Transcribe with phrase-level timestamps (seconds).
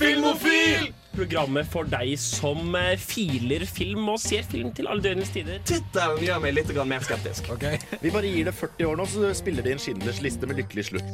[0.00, 0.92] Filmofil!
[1.10, 5.58] Programmet for deg som eh, filer film og ser film til alle døgnets tider.
[5.68, 7.50] Tittelen gjør meg litt mer skeptisk.
[8.00, 10.86] Vi bare gir det 40 år nå, så spiller de inn Schindlers liste med lykkelig
[10.92, 11.12] slutt.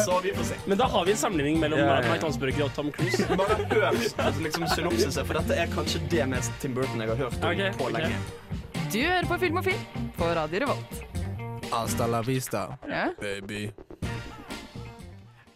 [0.00, 0.58] Så vi får se.
[0.66, 1.84] Men da har vi en sammenligning mellom.
[2.08, 3.28] Mike Hansburger og Tom Cruise.
[3.38, 3.94] Bare hør
[4.42, 7.70] liksom, synopsiset, for dette er kanskje det mest Tim Burton jeg har hørt om okay,
[7.78, 8.18] på lenge.
[8.18, 8.90] Okay.
[8.90, 9.82] Du hører på Filmofil
[10.18, 11.02] på Radio Revolt.
[11.70, 13.08] Hasta la vista, yeah.
[13.20, 13.70] baby.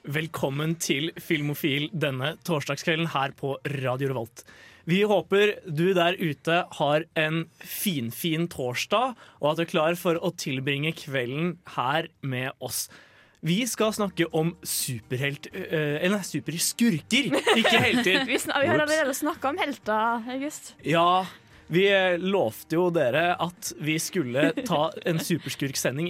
[0.08, 3.50] Velkommen til Filmofil denne torsdagskvelden her på
[3.82, 4.40] Radio Revolt.
[4.88, 9.12] Vi håper du der ute har en finfin fin torsdag,
[9.42, 12.86] og at du er klar for å tilbringe kvelden her med oss.
[13.44, 15.50] Vi skal snakke om superhelt...
[15.52, 17.28] Uh, Nei, superskurker,
[17.60, 18.24] ikke helter.
[18.30, 20.72] Vi, vi har allerede snakka om helter, August.
[20.88, 21.26] Ja,
[21.72, 26.08] vi eh, lovte jo dere at vi skulle ta en superskurksending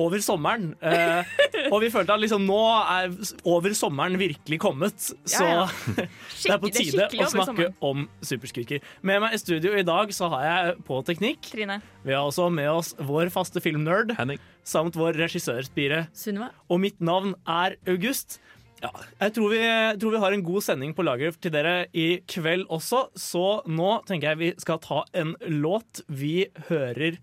[0.00, 0.70] over sommeren.
[0.80, 1.28] Eh,
[1.70, 3.12] og vi følte at liksom nå er
[3.48, 5.66] over sommeren virkelig kommet, så Ja,
[5.96, 8.84] det er på tide er å snakke om superskurker.
[9.06, 11.52] Med meg i studio i dag så har jeg på teknikk.
[11.52, 11.80] Trine.
[12.06, 14.40] Vi har også med oss vår faste filmnerd Henning.
[14.66, 16.06] samt vår regissørspire.
[16.16, 16.52] Sunniva.
[16.70, 18.40] Og mitt navn er August.
[18.82, 18.90] Ja,
[19.22, 19.60] jeg tror vi,
[20.00, 23.92] tror vi har en god sending på lager til dere i kveld også, så nå
[24.08, 26.02] tenker jeg vi skal ta en låt.
[26.08, 27.16] Vi hører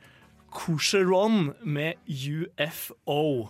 [0.53, 3.49] Coucheron med UFO.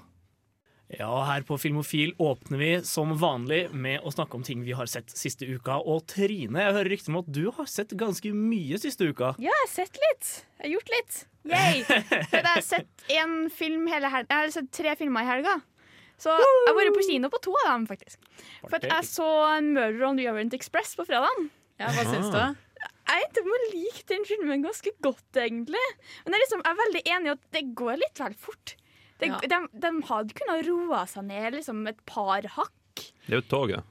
[0.93, 4.89] Ja, her på Filmofil åpner vi som vanlig med å snakke om ting vi har
[4.91, 5.79] sett siste uka.
[5.79, 9.31] Og Trine, jeg hører rykter om at du har sett ganske mye siste uka.
[9.41, 10.33] Ja, jeg har sett litt.
[10.59, 11.21] Jeg har gjort litt.
[11.43, 11.81] Yay!
[12.31, 14.29] Jeg har sett en film hele helga.
[14.29, 15.57] Jeg har sett tre filmer i helga.
[16.22, 18.19] Så jeg har vært på kino på to av dem, faktisk.
[18.69, 19.28] For at jeg så
[19.61, 21.50] 'Murder on the Orient Express' på fredagen.
[21.80, 22.38] Ja, hva syns du?
[23.03, 25.81] Jeg endte med å like den filmen ganske godt, egentlig.
[26.23, 28.75] Men jeg, er liksom, jeg er veldig enig i at det går litt vel fort.
[29.20, 29.39] Det, Ja.
[29.39, 32.72] de, de hadde kunnet roa seg ned liksom et par hakk.
[32.95, 33.83] Det er jo toget.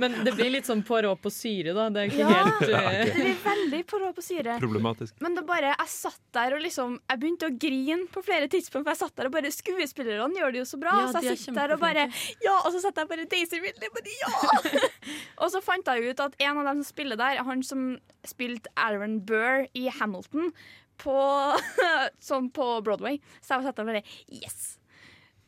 [0.00, 1.88] Men det blir litt sånn på rå på syre, da.
[1.92, 2.28] Det er ikke Ja.
[2.34, 4.56] helt uh, Det blir veldig på rå på syre.
[4.62, 5.14] Problematisk.
[5.24, 8.86] Men det bare, jeg satt der og liksom Jeg begynte å grine på flere tidspunkt.
[8.86, 10.94] For jeg satt der og bare Skuespillerne gjør det jo så bra.
[11.04, 12.06] Ja, så jeg sitter der og bare
[12.44, 12.56] Ja!
[12.64, 13.90] Og så setter jeg bare Daisy Ridley.
[13.94, 14.30] Bare ja!
[15.42, 17.84] og så fant jeg ut at en av dem som spiller der, er han som
[18.24, 20.52] spilte Aaron Burr i Hamilton
[21.02, 21.14] på,
[22.30, 23.18] sånn på Broadway.
[23.42, 24.76] Så jeg satt der og bare Yes!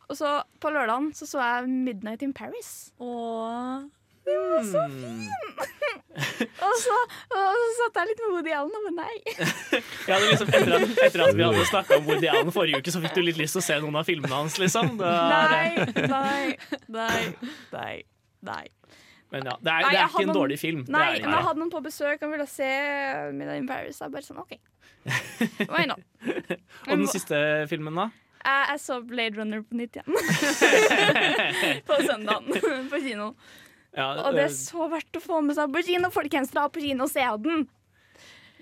[0.06, 2.92] Og så på lørdagen så, så jeg Midnight in Paris.
[3.02, 3.86] Åh.
[6.16, 6.94] Og så,
[7.30, 9.16] og så satt jeg litt med Woody Allen og bare nei.
[10.10, 13.02] ja, liksom, etter, at, etter at vi hadde snakka om Woody Allen forrige uke, så
[13.04, 14.96] fikk du litt lyst til å se noen av filmene hans, liksom.
[14.98, 16.56] Det er, Nei, nei,
[16.96, 17.22] nei,
[17.76, 17.94] nei.
[18.50, 18.64] nei.
[19.34, 20.82] men ja, det er, Nei, det er ikke en noen- dårlig film.
[20.88, 22.70] Nei, det er men jeg hadde noen på besøk og ville se
[23.36, 24.00] Midnight in Paris.
[24.02, 24.56] Jeg bare sånn, OK.
[25.70, 26.02] Why not?
[26.88, 27.38] Og den siste
[27.70, 28.08] filmen, da?
[28.46, 30.18] Jeg, så Blade Runner på nytt igjen.
[31.88, 33.32] på søndagen på kino.
[33.96, 36.10] Ja, Og det er øh, så verdt å få med seg på kino.
[36.14, 37.64] Folkens, dra på kino og se den.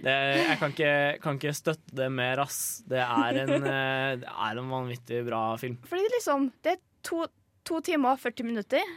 [0.05, 0.93] det, jeg kan ikke,
[1.25, 2.61] kan ikke støtte det mer, ass.
[2.89, 5.77] Det er en, øh, det er en vanvittig bra film.
[5.91, 7.27] Fordi det liksom, det er to,
[7.67, 8.95] to timer og 40 minutter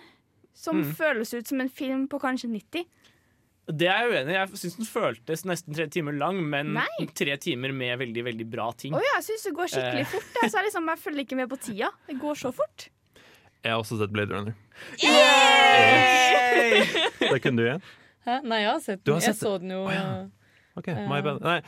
[0.58, 0.94] som Mm.
[0.98, 2.88] føles ut som en film på kanskje 90.
[3.68, 4.38] Det er jeg uenig i.
[4.38, 7.08] Jeg syns den føltes nesten tre timer lang, men Nei.
[7.14, 8.94] tre timer med veldig, veldig bra ting.
[8.96, 10.12] Oh, ja, jeg syns det går skikkelig Eh.
[10.14, 10.30] fort.
[10.42, 11.90] Jeg, så jeg, liksom, jeg følger ikke med på tida.
[12.08, 12.88] Det går så fort.
[13.66, 14.54] Jeg har også sett Blade Runner.
[15.04, 16.84] Yay!
[17.32, 17.82] Det kunne du igjen?
[18.28, 18.40] Hæ?
[18.48, 19.14] Nei, jeg har sett den.
[19.18, 20.04] har Jeg så den jo Oh, ja.
[20.24, 21.42] uh, OK, my bad.
[21.44, 21.60] Nei.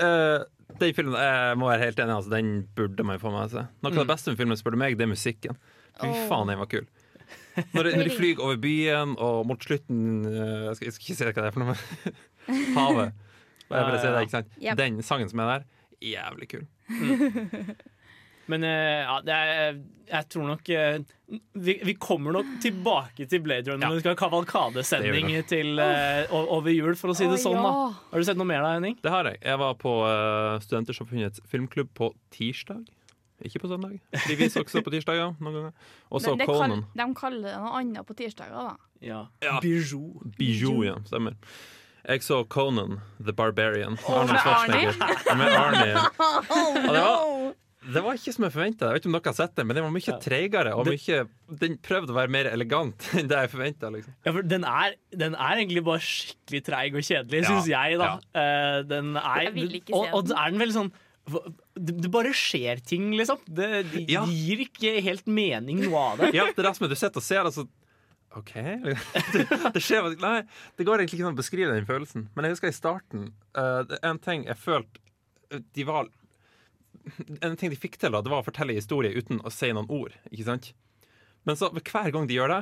[0.00, 0.44] Uh,
[0.80, 3.68] den filmen jeg må være helt enig altså, Den burde man få med seg.
[3.82, 4.12] Noe av det Mm.
[4.12, 5.56] beste med filmen, spør du meg, det er musikken.
[6.00, 6.86] Fy faen, den var kul.
[7.72, 11.18] Når, når de flyr over byen, og mot slutten eh, Jeg skal, jeg skal ikke
[11.18, 13.26] si hva det er for noe, men havet.
[13.66, 14.56] Bare for å si det, ikke sant?
[14.60, 14.78] Yep.
[14.78, 15.68] Den sangen som er der,
[16.14, 16.66] jævlig kul.
[18.46, 20.98] Men øh, ja, det er, jeg tror nok øh,
[21.66, 23.88] vi, vi kommer nok tilbake til Blade Runner Ja.
[23.88, 27.58] når vi skal ha kavalkadesending til, øh, over jul, for å si det oh, sånn.
[27.58, 27.72] da.
[28.12, 28.98] Har du sett noe mer da, Henning?
[29.02, 29.40] Det har jeg.
[29.42, 32.86] Jeg var på uh, Studentersamfunnets filmklubb på tirsdag.
[33.44, 33.98] Ikke på søndag.
[34.26, 35.72] De viser også på tirsdager noen ganger.
[36.10, 36.84] Og så Men det kall, Conan.
[36.96, 38.76] de kaller det noe annet på tirsdager, da.
[39.04, 39.26] Ja.
[39.44, 39.58] Ja.
[39.60, 40.22] Bijou.
[40.38, 40.94] Bijou, ja.
[41.04, 41.36] Stemmer.
[42.06, 43.98] Jeg så Conan the Barbarian.
[43.98, 45.36] Å, med Schwarzenegger.
[45.36, 45.92] Med Arnie.
[45.96, 46.02] ja.
[46.86, 47.54] Og det, var,
[47.96, 48.88] det var ikke som jeg forventa.
[48.88, 50.16] Jeg vet ikke om dere har sett det, men den var mye Ja.
[50.22, 50.72] treigere.
[50.78, 51.18] Og mye,
[51.64, 53.90] den prøvde å være mer elegant enn det jeg forventa.
[53.92, 54.16] Liksom.
[54.24, 57.98] Ja, for den er, den er egentlig bare skikkelig treig og kjedelig, Ja, syns jeg.
[58.00, 60.32] da Eh, Den er, Jeg vil ikke se se og den.
[60.32, 60.92] så er den veldig sånn
[61.76, 63.38] det, det bare skjer ting, liksom.
[63.46, 64.24] Det, det Ja.
[64.26, 66.32] gir ikke helt mening, noe av det.
[66.36, 67.66] Ja, det er det som er du sitter og ser, og så
[68.36, 68.52] OK?
[68.52, 68.94] Det,
[69.76, 70.38] det skjer Nei,
[70.76, 72.26] det går egentlig ikke an å beskrive den følelsen.
[72.36, 75.00] Men jeg husker i starten uh, En ting jeg følte
[75.54, 76.10] eh, De var
[77.40, 79.88] En ting de fikk til, da, det var å fortelle historier uten å si noen
[79.94, 80.12] ord.
[80.32, 80.72] Ikke sant?
[81.46, 82.60] Men så hver gang de gjør det,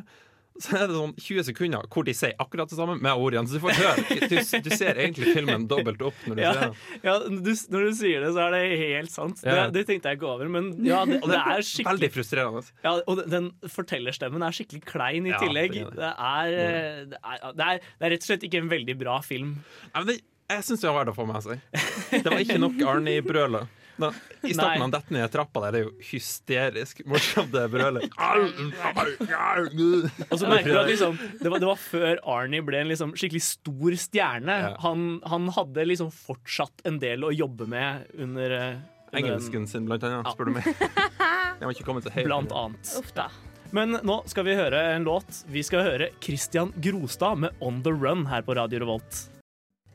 [0.62, 3.48] så er det sånn 20 sekunder hvor de sier akkurat det samme med ordene.
[3.50, 4.04] Så du får høre.
[4.30, 4.36] Du,
[4.68, 6.76] du ser egentlig filmen dobbelt opp når du Ja, ser den.
[7.02, 9.42] ja du, når du sier det, så er det helt sant.
[9.42, 9.64] Det, Ja.
[9.74, 10.48] det tenkte jeg ikke over.
[10.54, 12.62] Men ja, det, Og det er skikkelig Veldig frustrerende.
[12.86, 15.74] ja, Og den fortellerstemmen er skikkelig klein i Ja, tillegg.
[15.74, 17.10] det er det.
[17.10, 19.56] Det er, det, er, det, rett og slett ikke en veldig bra film.
[19.90, 20.20] Ja, men det,
[20.54, 21.66] jeg syns det var verdt å få med seg.
[22.14, 23.18] Det var ikke nok Arne
[23.98, 28.04] i I starten han detter ned trappa der, det er jo hysterisk morsomt, det brølet.
[30.30, 33.14] Og så merker du at liksom, det, var, det var før Arnie ble en liksom
[33.18, 34.56] skikkelig stor stjerne.
[34.66, 34.72] Ja.
[34.84, 34.98] Han,
[35.30, 37.88] han hadde liksom fortsatt en del å jobbe med
[38.18, 38.76] under, eh,
[39.12, 40.70] under Engelsken sin, blant annet, spør du meg.
[41.60, 42.26] Jeg var ikke kommet så høyt.
[42.28, 42.96] Blant annet.
[43.00, 43.28] Uff da.
[43.74, 45.40] Men nå skal vi høre en låt.
[45.50, 49.24] Vi skal høre Christian Grostad med On The Run her på Radio Revolt.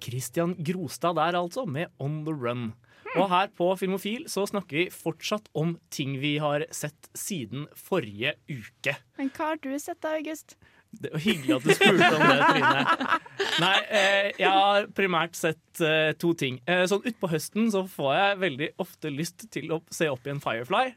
[0.03, 2.73] Christian Grostad der altså, med On The Run.
[3.17, 8.35] Og her på Filmofil så snakker vi fortsatt om ting vi har sett siden forrige
[8.49, 8.97] uke.
[9.17, 10.57] Men hva har du sett da, August?
[10.89, 13.17] Det var hyggelig at du spurte om det, Trine.
[13.61, 16.57] Nei, eh, jeg har primært sett eh, to ting.
[16.65, 20.41] Eh, sånn Utpå høsten så får jeg veldig ofte lyst til å se opp igjen
[20.41, 20.87] Firefly.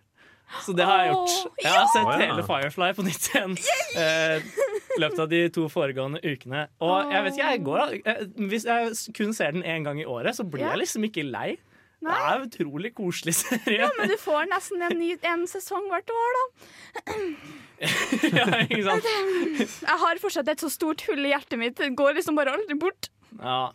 [0.60, 1.56] Så det har jeg gjort.
[1.62, 3.54] Jeg har sett hele Firefly på nytt igjen
[4.00, 4.48] eh,
[4.96, 6.66] i løpet av de to foregående ukene.
[6.84, 10.08] Og jeg vet ikke, jeg går eh, Hvis jeg kun ser den én gang i
[10.08, 11.50] året, så blir jeg liksom ikke lei.
[12.10, 13.87] Det er utrolig koselig serie.
[13.99, 16.44] Men du får nesten en, ny, en sesong hvert år, da.
[18.38, 19.06] ja, ikke sant?
[19.87, 21.76] Jeg har fortsatt et så stort hull i hjertet mitt.
[21.78, 23.02] Det går liksom bare aldri bort.
[23.38, 23.70] Ja.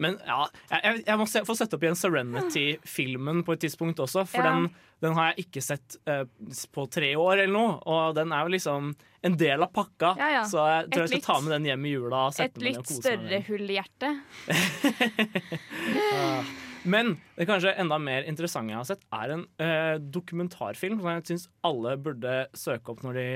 [0.00, 4.22] Men ja, jeg, jeg- må se, få sette opp igjen Serenity-filmen på et tidspunkt også.
[4.32, 4.44] For Ja.
[4.54, 4.62] den,
[5.04, 6.24] den har jeg ikke sett uh,
[6.72, 7.76] på tre år eller noe.
[7.84, 8.94] Og den er jo liksom
[9.28, 10.14] en del av pakka.
[10.16, 10.42] Ja, ja.
[10.48, 12.22] Så jeg tror Et jeg skal ta med den hjem i jula.
[12.40, 14.24] Et litt større hull i hjertet.
[16.88, 21.26] Men det kanskje enda mer interessante jeg har sett, er en eh, dokumentarfilm som jeg
[21.28, 23.28] syns alle burde søke opp når de,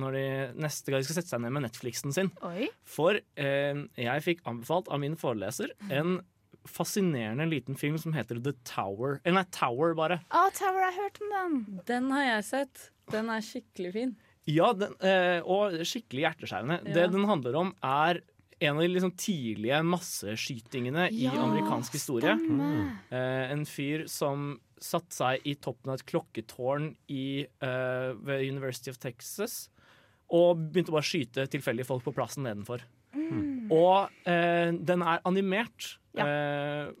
[0.00, 0.24] når de
[0.64, 2.32] neste gang de skal sette seg ned med Netflixen sin.
[2.46, 2.70] Oi.
[2.88, 6.20] For eh, jeg fikk anbefalt av min foreleser en
[6.68, 9.20] fascinerende liten film som heter The Tower.
[9.24, 10.20] Eller nei, Tower, bare.
[10.28, 11.60] Å, Tower, jeg har hørt om den.
[11.88, 12.90] Den har jeg sett.
[13.10, 14.18] Den er skikkelig fin.
[14.48, 16.80] Ja, den, eh, og skikkelig hjerteskjærende.
[16.84, 16.94] Ja.
[16.96, 18.22] Det den handler om, er
[18.60, 22.36] en av de liksom tidlige masseskytingene i amerikansk historie.
[22.36, 22.90] stemmer.
[23.10, 28.90] Eh, en fyr som satte seg i toppen av et klokketårn i, eh, ved University
[28.90, 29.68] of Texas
[30.30, 32.84] og begynte bare å skyte tilfeldige folk på plassen nedenfor.
[33.70, 35.96] Og eh, den er animert.
[36.14, 36.92] Eh,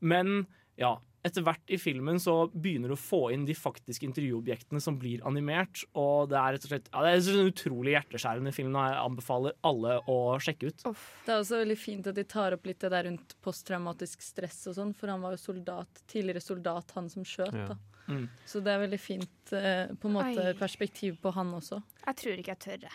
[0.00, 0.46] men
[0.80, 4.96] ja, etter hvert i filmen så begynner du å få inn de faktiske intervjuobjektene som
[4.98, 5.84] blir animert.
[5.98, 8.98] Og det er rett og slett ja, det er en utrolig hjerteskjærende film, og jeg
[9.04, 10.82] anbefaler alle å sjekke ut.
[10.82, 14.64] Det er også veldig fint at de tar opp litt det der rundt posttraumatisk stress
[14.72, 17.70] og sånn, for han var jo soldat, tidligere soldat, han som skjøt, Ja.
[17.74, 17.78] da.
[18.10, 18.24] Mm.
[18.50, 20.54] Så det er veldig fint eh, på en måte Oi.
[20.58, 21.78] perspektiv på han også.
[22.02, 22.90] Jeg tror ikke jeg tør det.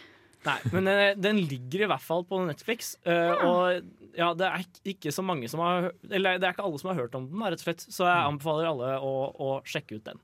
[0.45, 2.95] Nei, men den, den ligger i hvert fall på Netflix.
[3.05, 3.81] eh, Og
[4.15, 7.01] ja, det er ikke- så mange som har Eller det er ikke alle som har
[7.01, 7.83] hørt om den, rett og slett.
[7.89, 10.19] Så jeg anbefaler alle å, å sjekke ut den.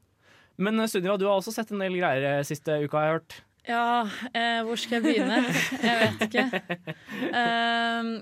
[0.58, 3.10] Men eh, Sunniva, du har også sett en del greier eh, siste uka, jeg har
[3.10, 3.42] jeg hørt.
[3.66, 3.84] Ja,
[4.36, 5.42] eh, hvor skal jeg begynne?
[5.82, 6.46] Jeg vet ikke.
[7.40, 8.14] Ehm,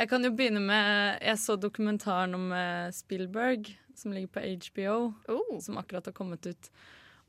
[0.00, 5.14] jeg kan jo begynne med Jeg så dokumentaren om eh, Spielberg, som ligger på HBO,
[5.28, 5.58] Oh.
[5.60, 6.70] som akkurat har kommet ut.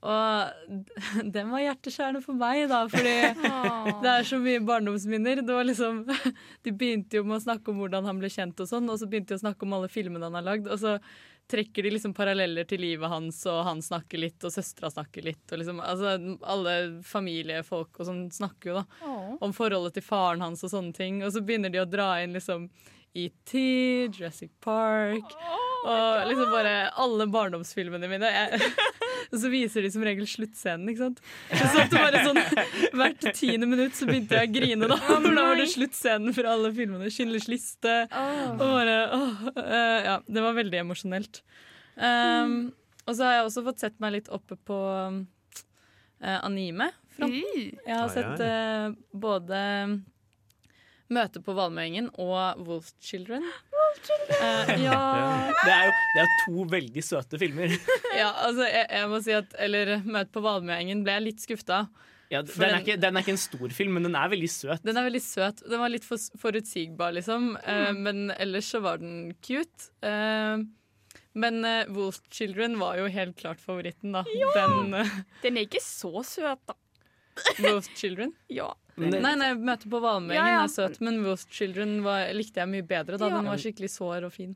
[0.02, 0.78] Og
[1.36, 3.16] den var hjerteskjærende for meg, da, fordi
[4.04, 5.44] det er så mye barndomsminner.
[5.46, 6.06] Det var liksom,
[6.66, 9.10] de begynte jo med å snakke om hvordan han ble kjent, og sånn, og så
[9.10, 10.72] begynte de å snakke om alle filmene han har lagd.
[10.72, 10.98] Og så
[11.52, 15.44] trekker de liksom paralleller til livet hans, og han snakker litt, og søstera snakker litt.
[15.52, 16.16] Og liksom, altså,
[16.54, 19.36] alle familiefolk og sånn snakker jo da Åh.
[19.44, 21.22] om forholdet til faren hans og sånne ting.
[21.28, 22.70] Og så begynner de å dra inn liksom
[23.12, 23.54] ET,
[24.16, 25.34] Jurassic Park
[25.84, 28.30] og liksom bare alle barndomsfilmene mine.
[28.32, 28.62] Jeg,
[29.30, 31.22] og så viser de som regel sluttscenen, ikke sant.
[31.52, 32.40] Så satt det bare sånn
[33.00, 34.98] Hvert tiende minutt så begynte jeg å grine, da.
[35.02, 37.12] For da var det sluttscenen fra alle filmene.
[37.14, 37.98] Schindlers liste.
[38.56, 41.42] Og bare åh, eh, Ja, det var veldig emosjonelt.
[41.96, 42.72] Um,
[43.06, 44.80] og så har jeg også fått sett meg litt oppe på
[45.12, 46.92] uh, anime.
[47.18, 47.76] fronten.
[47.86, 49.62] Jeg har sett uh, både
[51.12, 53.44] Møte på Valmøyengen og Wolf Children.
[54.42, 55.00] Eh, ja,
[55.66, 57.74] Det er jo det er to veldig søte filmer.
[58.22, 61.84] ja, altså jeg, jeg må si at Eller 'Møt på Valmøyengen ble jeg litt skufta.
[62.32, 64.30] Ja, For den, er den- ikke, den er ikke en stor film, men den er
[64.32, 64.84] veldig søt.
[64.88, 65.64] Den er veldig søt.
[65.68, 67.58] Den var litt for, forutsigbar, liksom.
[67.60, 69.90] Eh, men ellers så var den cute.
[70.00, 70.64] Uh,
[71.36, 74.24] men uh, Wolf Children var jo helt klart favoritten, da.
[74.56, 76.78] Den uh, Den er ikke så søt, da.
[77.64, 78.34] Wolf Children.
[78.50, 78.74] Ja.
[79.02, 80.64] Nei, nei, Møte på Valmøyen Ja, ja.
[80.66, 83.18] er søt, men Wolf Children var, likte jeg mye bedre.
[83.18, 84.56] da Den var skikkelig sår og fin.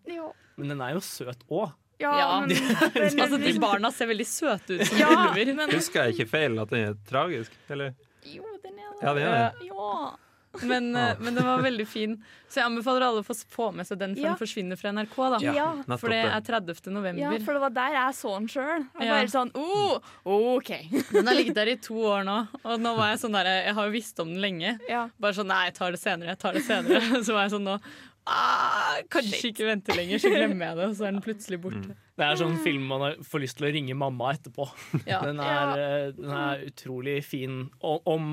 [0.58, 1.72] Men den er jo søt òg.
[2.00, 2.42] Ja, Ja.
[2.44, 2.52] men
[3.24, 5.54] Altså, de barna ser veldig søte ut som Ja, ulver.
[5.56, 7.56] men Husker jeg ikke feil at den er tragisk?
[7.72, 7.94] Eller?
[8.28, 9.02] Jo, den er det.
[9.02, 9.70] Ja, det er det.
[9.70, 10.16] Ja.
[10.64, 12.16] Men, eh, men den var veldig fin.
[12.48, 14.30] Så jeg anbefaler alle å få med seg den før Ja.
[14.34, 15.16] den forsvinner fra NRK.
[15.34, 15.98] da Ja.
[15.98, 16.92] For det er 30.
[16.92, 17.22] november.
[17.22, 18.88] ja, for det var der jeg så den sjøl.
[19.02, 19.20] Ja.
[19.26, 20.72] sånn oh, OK.
[21.12, 23.74] Den har ligget der i to år nå, og nå var jeg sånn der Jeg
[23.74, 24.80] har jo visst om den lenge.
[24.90, 25.10] Ja.
[25.20, 26.34] Bare sånn Nei, jeg tar det senere.
[26.34, 27.02] Jeg tar det senere.
[27.26, 27.80] Så var jeg sånn nå
[28.26, 31.96] ah, Kanskje ikke vente lenger, så glemmer jeg det, og så er den plutselig borte.
[32.16, 34.68] Det er sånn film man får lyst til å ringe mamma etterpå.
[35.06, 35.22] Ja.
[35.28, 38.28] Den er, eh, den er utrolig fin om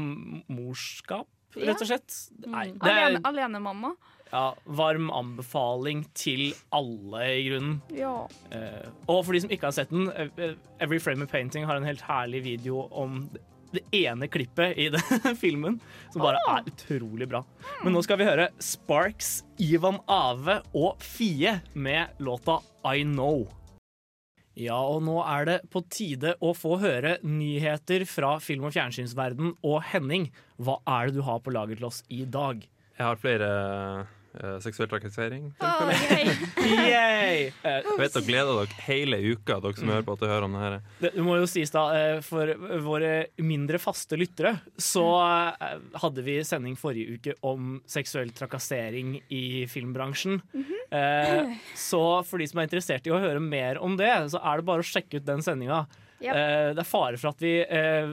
[0.53, 2.17] morskap, rett og slett.
[2.47, 3.93] Nei, det Alene, alenemamma.
[4.33, 7.81] ja, varm anbefaling til alle, i grunnen.
[7.93, 8.29] Ja.
[8.51, 11.77] Eh, og for de som ikke har sett den, eh, Every Frame a Painting har
[11.77, 13.27] en helt herlig video om
[13.73, 15.79] det ene klippet i den filmen,
[16.13, 17.43] som bare er utrolig bra.
[17.85, 23.47] Men nå skal vi høre Sparks, Ivan Ave og Fie med låta I Know.
[24.59, 29.55] Ja, og nå er det på tide å få høre nyheter fra film- og fjernsynsverden.
[29.65, 30.29] Og Henning,
[30.61, 32.61] hva er det du har på lager til oss i dag?
[32.99, 33.49] Jeg har flere
[34.39, 35.51] uh, seksuell trakassering.
[35.61, 35.91] Oh.
[36.63, 37.49] Yay!
[37.63, 40.49] Eh, Jeg vet dere gleder dere hele uka, dere som hører på til å høre
[40.49, 40.77] om det her.
[41.03, 42.53] Det det må jo sies da, eh, For
[42.85, 43.13] våre
[43.43, 45.05] mindre faste lyttere så
[45.61, 50.41] eh, hadde vi sending forrige uke om seksuell trakassering i filmbransjen.
[50.93, 51.53] Eh,
[51.89, 54.67] Så for de som er interessert i å høre mer om det, så er det
[54.69, 55.85] bare å sjekke ut den sendinga.
[56.23, 56.31] Yep.
[56.37, 58.13] Eh, Det er fare for at vi eh,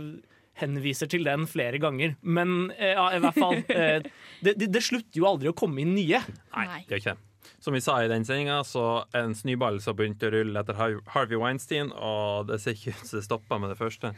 [0.61, 2.15] henviser til den flere ganger.
[2.21, 4.05] Men eh, ja, i hvert fall eh,
[4.45, 6.21] det, det, det slutter jo aldri å komme inn nye.
[6.55, 6.83] Nei.
[6.87, 7.25] Det gjør ikke det.
[7.59, 10.77] Som vi sa i den sendinga, så er en snøball som begynte å rulle etter
[10.79, 14.13] Harvey Weinstein, og det ser ikke ut som det stoppa med det første.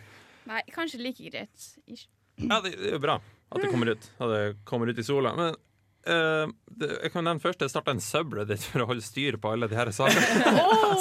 [0.49, 1.69] Nei, kanskje like greit.
[1.87, 3.17] Ja, det, det er jo bra
[3.51, 5.33] at det kommer ut, at det kommer ut i sola.
[5.37, 5.57] Men
[6.05, 9.67] det, jeg kan nevne først jeg starta en subreddit for å holde styr på alle
[9.69, 10.23] de her sakene.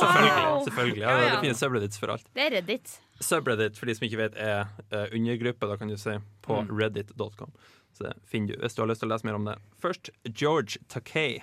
[0.01, 0.65] selvfølgelig.
[0.67, 1.31] selvfølgelig ja, Ja, ja.
[1.35, 2.27] Det finnes subreddits for alt.
[2.37, 2.97] Det er Reddit.
[3.21, 6.75] Subreddit, for de som ikke vet, er uh, undergruppe, da kan du si, på Mm.
[6.81, 7.53] reddit.com.
[7.97, 9.57] Så det finner du hvis du har lyst til å lese mer om det.
[9.83, 11.41] Først George Takei.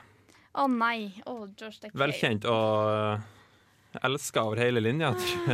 [0.58, 1.12] Å nei.
[1.26, 1.98] Oh, George Takei.
[2.02, 5.12] Velkjent og uh, elska over hele linja.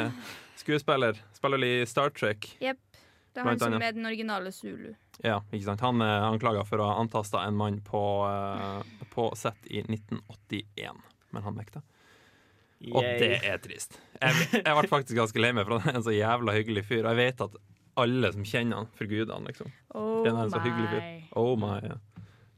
[0.61, 1.17] Skuespiller.
[1.35, 2.51] Spiller i Star Trek.
[2.61, 2.79] Jepp.
[3.33, 4.91] Det er han som er den originale Zulu.
[5.21, 5.83] Ja, ikke sant?
[5.85, 8.81] Han er anklaga for å ha antasta en mann på, uh,
[9.13, 11.03] på sett i 1981,
[11.35, 11.83] men han nekta.
[12.91, 13.95] Og det er trist.
[14.19, 17.05] Jeg, jeg ble faktisk ganske lei meg, for han er en så jævla hyggelig fyr.
[17.05, 17.59] Og jeg vet at
[18.03, 19.69] alle som kjenner han, forguder han, liksom.
[19.95, 21.05] Oh Den er en så hyggelig fyr.
[21.39, 21.99] Oh my, ja.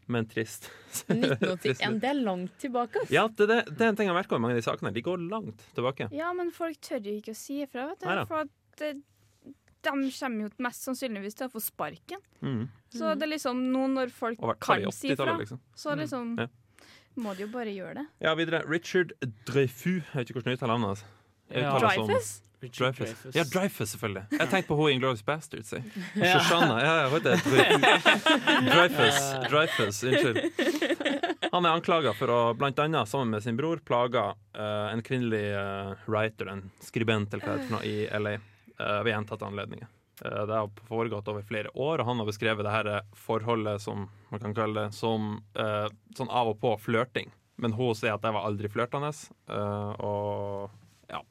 [0.08, 0.70] Men trist.
[1.10, 3.02] 1981, det er langt tilbake.
[3.04, 3.12] ass.
[3.14, 4.94] Ja, det, det, det er en ting jeg merker med mange av de sakene.
[4.96, 6.10] De går langt tilbake.
[6.14, 8.10] Ja, men folk tør jo ikke å si ifra, vet du.
[8.30, 9.02] For at eh,
[9.86, 12.22] de kommer jo mest sannsynligvis til å få sparken.
[12.42, 12.64] Mm.
[12.94, 15.62] Så det er liksom nå når folk i kan si fra, liksom.
[15.76, 16.48] så liksom Ja.
[17.22, 18.08] må de jo bare gjøre det.
[18.26, 18.64] Ja, videre.
[18.68, 19.14] Richard
[19.48, 20.04] Dreyfus.
[20.04, 21.06] Jeg vet ikke hvordan jeg uttaler navnet hans.
[21.54, 21.78] Ja.
[21.80, 22.34] Dreyfus?
[22.66, 23.36] Dreyfus.
[23.36, 24.24] Ja, Dreyfus, selvfølgelig.
[24.32, 25.74] Jeg tenkte på hun Inglorious Bastards.
[25.74, 25.84] jeg.
[26.16, 26.40] Ja.
[26.40, 26.80] Shoshana.
[26.82, 27.36] Ja, jeg vet det.
[28.72, 29.20] Dreyfus.
[29.52, 30.04] Dreyfus.
[30.04, 31.46] Unnskyld.
[31.52, 35.46] Han er anklaga for å blant annet, sammen med sin bror, plage uh, en kvinnelig
[35.56, 39.88] uh, writer, en skribent eller hva det er i LA eh, ved gjentatte anledninger.
[40.26, 43.82] Eh, det har foregått over flere år, og han har beskrevet det her eh, forholdet
[43.84, 47.32] som man kan kalle det, som eh, sånn av og på flørting.
[47.62, 51.22] Men hun sier at det var aldri flørtende, eh, og ja,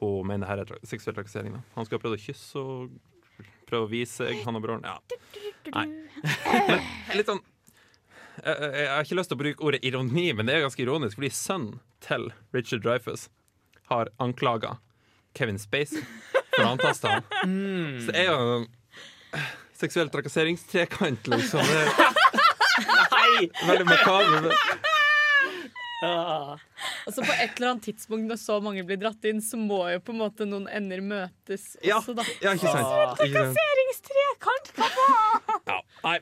[0.00, 1.56] hun mener det her er seksuell trakassering.
[1.56, 1.64] da.
[1.76, 4.84] Han skal ha prøvd å kysse og prøve å vise seg, han og broren.
[4.84, 4.98] Ja.
[5.74, 5.88] Nei.
[7.18, 7.42] Litt sånn
[8.34, 10.82] jeg, jeg, jeg har ikke lyst til å bruke ordet ironi, men det er ganske
[10.82, 12.26] ironisk, fordi sønnen til
[12.56, 13.28] Richard Dreyfus
[13.92, 14.74] har anklaga
[15.38, 16.02] Kevin Spacey
[16.56, 17.28] for han tasta han.
[17.44, 18.00] Mm.
[18.06, 18.66] Så det er jo en
[19.78, 21.60] seksuell trakasseringstrekant, liksom.
[21.60, 22.10] Det
[23.14, 23.48] Nei!
[23.68, 24.50] veldig makaber.
[26.04, 26.58] Ah.
[27.06, 30.02] Altså På et eller annet tidspunkt når så mange blir dratt inn, så må jo
[30.04, 32.26] på en måte noen ender møtes Ja, også, da.
[32.44, 33.16] ja, ikke sant?
[33.22, 34.74] Trakasseringstrekant, sant?
[34.74, 35.64] Trekant, pappa!
[35.70, 36.18] Ja, nei.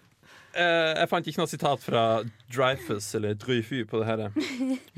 [0.52, 2.02] Eh, jeg fant ikke noe sitat fra
[2.52, 4.24] Dreyfus eller Dreyfy på det her.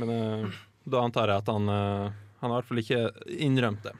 [0.00, 0.56] Men eh,
[0.90, 2.08] da antar jeg at han, eh,
[2.42, 3.02] han har i hvert fall ikke
[3.46, 3.94] innrømt det.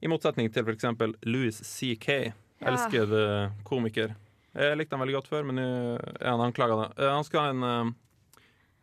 [0.00, 0.88] I motsetning til f.eks.
[1.26, 2.18] Louis C.K.
[2.58, 2.72] Ja.
[2.72, 4.16] Elsket eh, komiker.
[4.58, 5.68] Jeg likte han veldig godt før, men nå
[5.98, 6.88] er han anklaga.
[6.98, 7.92] han skal ha en eh,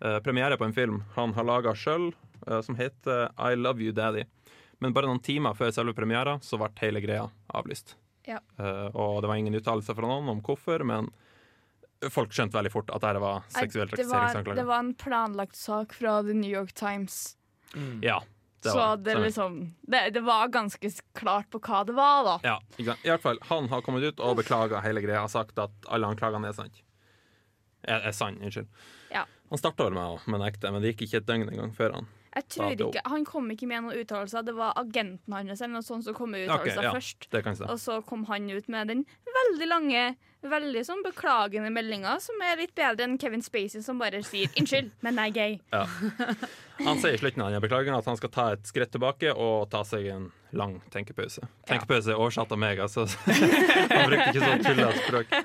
[0.06, 2.14] eh, premiere på en film han har laga sjøl,
[2.62, 4.22] som heter I Love You Daddy.
[4.84, 7.96] Men bare noen timer før selve premiera så ble hele greia avlyst.
[8.26, 8.42] Ja.
[8.60, 11.10] Eh, og det var ingen uttalelse fra noen om hvorfor, men
[12.12, 15.96] folk skjønte veldig fort at dette var seksuell det, var, det var en planlagt sak
[15.96, 17.38] fra The New York Times.
[18.04, 18.20] Ja,
[18.66, 22.36] det så var det, liksom, det, det var ganske klart på hva det var, da.
[22.44, 23.06] Ja, ikke sant?
[23.06, 26.10] I hvert fall, Han har kommet ut og beklaga hele greia og sagt at alle
[26.10, 26.82] anklagene er sant.
[27.86, 28.70] Er, er sann, unnskyld.
[29.14, 29.26] Ja.
[29.52, 32.08] Han starta vel med å å men det gikk ikke et døgn engang før han
[32.36, 34.44] Jeg tror ikke, Han kom ikke med noen uttalelser.
[34.44, 36.92] Det var agenten hans eller noe sånt som kom med uttalelser uttalelser ja.
[36.98, 37.70] først.
[37.70, 39.06] Og så kom han ut med den
[39.38, 40.04] veldig lange,
[40.44, 44.92] veldig sånn beklagende meldinga, som er litt bedre enn Kevin Spacey, som bare sier 'unnskyld,
[45.06, 45.60] men jeg er gay'.
[46.84, 49.84] Han sier i slutten av beklagen at han skal ta et skritt tilbake og ta
[49.88, 51.48] seg en lang tenkepause.
[51.68, 53.06] Tenkepause er oversatt av meg, altså.
[53.26, 55.38] Han brukte ikke så tullete språk.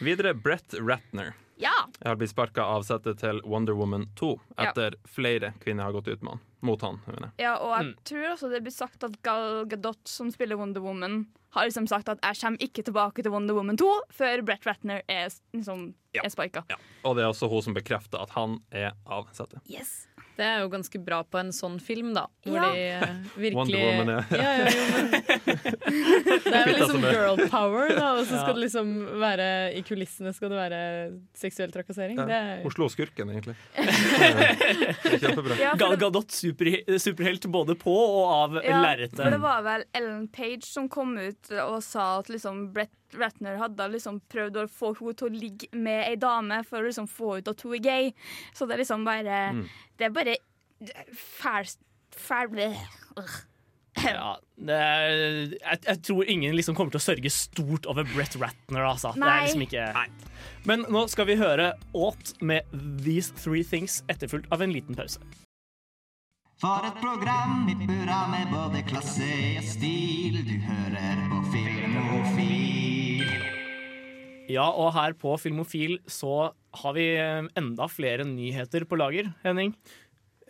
[0.00, 1.32] Videre Brett Ratner.
[1.60, 1.72] Ja!
[2.00, 4.70] Jeg har blitt sparka av settet til Wonder Woman 2 Ja.
[4.70, 6.40] etter flere kvinner har gått ut med han.
[6.60, 10.28] Mot han, mener ja, og jeg tror også det blir sagt at Gal Gadot, som
[10.32, 11.22] spiller Wonder Woman,
[11.56, 15.02] har liksom sagt at 'jeg kommer ikke tilbake til Wonder Woman 2' før Brett Ratner
[15.08, 16.20] er, liksom, Ja.
[16.24, 16.62] er sparka.
[17.04, 19.60] Og det er også hun som bekrefter at han er av settet.
[19.68, 20.06] Yes.
[20.40, 22.22] Det er jo ganske bra på en sånn film, da.
[22.46, 22.68] Hvor Ja.
[22.72, 24.20] de eh, virkelig Wonder Woman, ja.
[24.32, 25.10] ja, ja, ja men...
[26.50, 30.32] Det er jo liksom girl power, da, og så skal det liksom være I kulissene
[30.36, 30.80] skal det være
[31.36, 32.16] seksuell trakassering.
[32.22, 32.26] Ja.
[32.30, 33.56] Det er Hun slo skurken, egentlig.
[33.76, 35.58] Det er Kjempebra.
[35.60, 39.20] Ja, Gal Gadot super, superhelt både på og av ja, lerretet.
[39.20, 43.58] for det var vel Ellen Page som kom ut og sa at liksom Brett Ratner
[43.60, 47.08] hadde liksom prøvd å få henne til å ligge med ei dame for å liksom
[47.10, 48.10] få ut at hun er gay.
[48.54, 49.64] Så det er liksom bare Mm.
[49.98, 50.36] Det er bare
[51.14, 51.66] fæl
[52.16, 52.48] Fæl
[54.00, 55.10] Ja, det er,
[55.50, 58.86] jeg, jeg tror ingen liksom kommer til å sørge stort over Brett Ratner.
[58.86, 59.12] Altså.
[59.16, 60.06] Det er liksom ikke
[60.64, 62.70] Men nå skal vi høre Åt med
[63.04, 65.20] These Three Things etterfulgt av en liten pause.
[66.60, 70.42] For et program i burra med både klasse og stil.
[70.44, 72.69] Du hører på Filmofil.
[74.50, 76.50] Ja, og her på Filmofil så
[76.82, 79.74] har vi eh, enda flere nyheter på lager, Henning.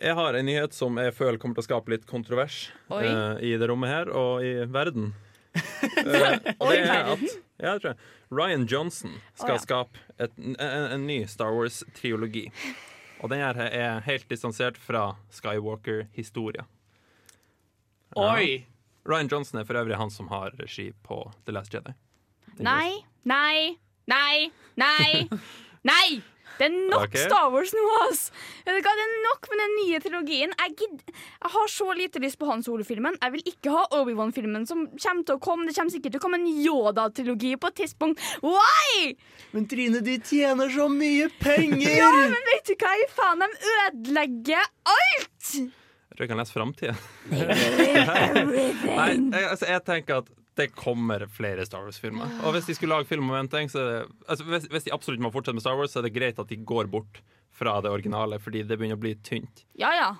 [0.01, 3.51] Jeg har en nyhet som jeg føler kommer til å skape litt kontrovers eh, i
[3.61, 5.11] det rommet her og i verden.
[5.51, 7.27] uh, og er at verden.
[7.59, 7.99] ja, jeg tror jeg.
[8.31, 9.65] Ryan Johnson skal oh, ja.
[9.65, 12.47] skape et, en, en ny Star Wars-triologi.
[13.21, 16.65] Og den her er helt distansert fra Skywalker-historia.
[18.17, 18.63] Oi!
[19.05, 21.93] Ryan Johnson er for øvrig han som har regi på The Last Jedi.
[22.61, 23.77] Nei, nei,
[24.11, 25.25] nei, nei,
[25.91, 26.21] nei!
[26.61, 27.23] Det er nok okay.
[27.25, 28.27] Star Wars nå, ass!
[28.67, 30.51] Det er nok med den nye trilogien.
[30.59, 33.17] Jeg, gidd, jeg har så lite lyst på Han Solo-filmen.
[33.17, 35.65] Jeg vil ikke ha Obi-Wan-filmen som kommer til å komme.
[35.65, 38.21] Det kommer sikkert til å komme en Yoda-trilogi på et tidspunkt.
[38.45, 39.15] Why?!
[39.55, 41.89] Men Trine, de tjener så mye penger!
[42.01, 42.93] Ja, men vet du hva?
[42.93, 45.49] I Faen, de ødelegger alt!
[45.55, 46.93] Jeg tror jeg kan lese framtida.
[47.31, 47.49] Nei,
[49.33, 50.29] jeg, altså, jeg tenker at
[50.61, 52.31] det kommer flere Star Wars-filmer.
[52.45, 54.87] Og hvis de skulle lage film om en ting, så er det, altså, hvis, hvis
[54.87, 57.19] de absolutt må fortsette med Star Wars, så er det greit at de går bort
[57.51, 59.65] fra det originale, fordi det begynner å bli tynt.
[59.81, 60.11] Ja, ja.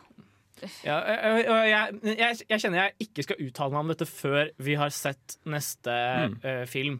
[0.86, 4.76] Ja, jeg, jeg, jeg, jeg kjenner jeg ikke skal uttale meg om dette før vi
[4.78, 6.36] har sett neste Mm.
[6.44, 7.00] uh, film.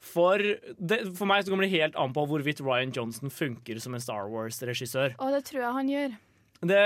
[0.00, 0.38] For,
[0.78, 4.00] det, for meg så kommer det helt an på hvorvidt Ryan Johnson funker som en
[4.04, 5.16] Star Wars-regissør.
[5.20, 6.14] Og det tror jeg han gjør.
[6.70, 6.84] Det,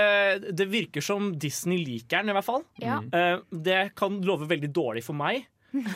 [0.55, 2.65] det virker som Disney liker den, i hvert fall.
[2.81, 2.97] Ja.
[3.11, 5.45] Uh, det kan love veldig dårlig for meg.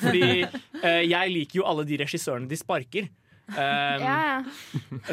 [0.01, 3.09] Fordi eh, jeg liker jo alle de regissørene de sparker.
[3.49, 4.41] Um, Ja, ja.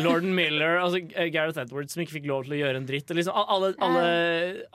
[0.04, 3.08] Lorden Miller, altså eh, Gareth Edwards som ikke fikk lov til å gjøre en dritt.
[3.16, 4.02] Liksom, alle, alle,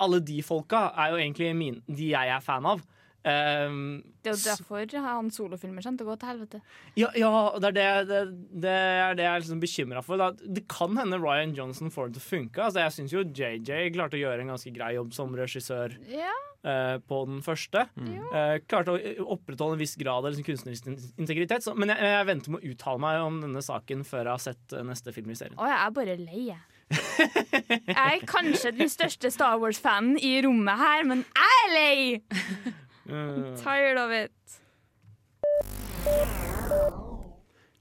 [0.01, 2.81] alle de folka er jo egentlig min, de jeg er fan av.
[3.21, 6.61] Um, Det er jo derfor han solofilmer kjente å gå til helvete.
[6.97, 7.29] ja, ja,
[7.61, 8.21] det er det, det,
[8.63, 10.23] det er det jeg er liksom bekymra for.
[10.41, 12.63] Det kan hende Ryan Johnson får det til å funke.
[12.65, 16.33] Altså, jeg syns jo JJ klarte å gjøre en ganske grei jobb som regissør Ja.
[16.65, 17.85] uh, på den første.
[18.01, 20.89] Eh, klarte å opprettholde en viss grad av liksom, kunstnerisk
[21.21, 21.61] integritet.
[21.65, 24.45] Så, men jeg, jeg venter med å uttale meg om denne saken før jeg har
[24.49, 25.57] sett eh, neste film i serien.
[25.61, 26.61] Å, jeg er bare lei, jeg.
[27.87, 32.79] Jeg er kanskje den største Star Wars-fanen i rommet her, men jeg er lei!
[33.11, 34.61] Eh, Tired of it.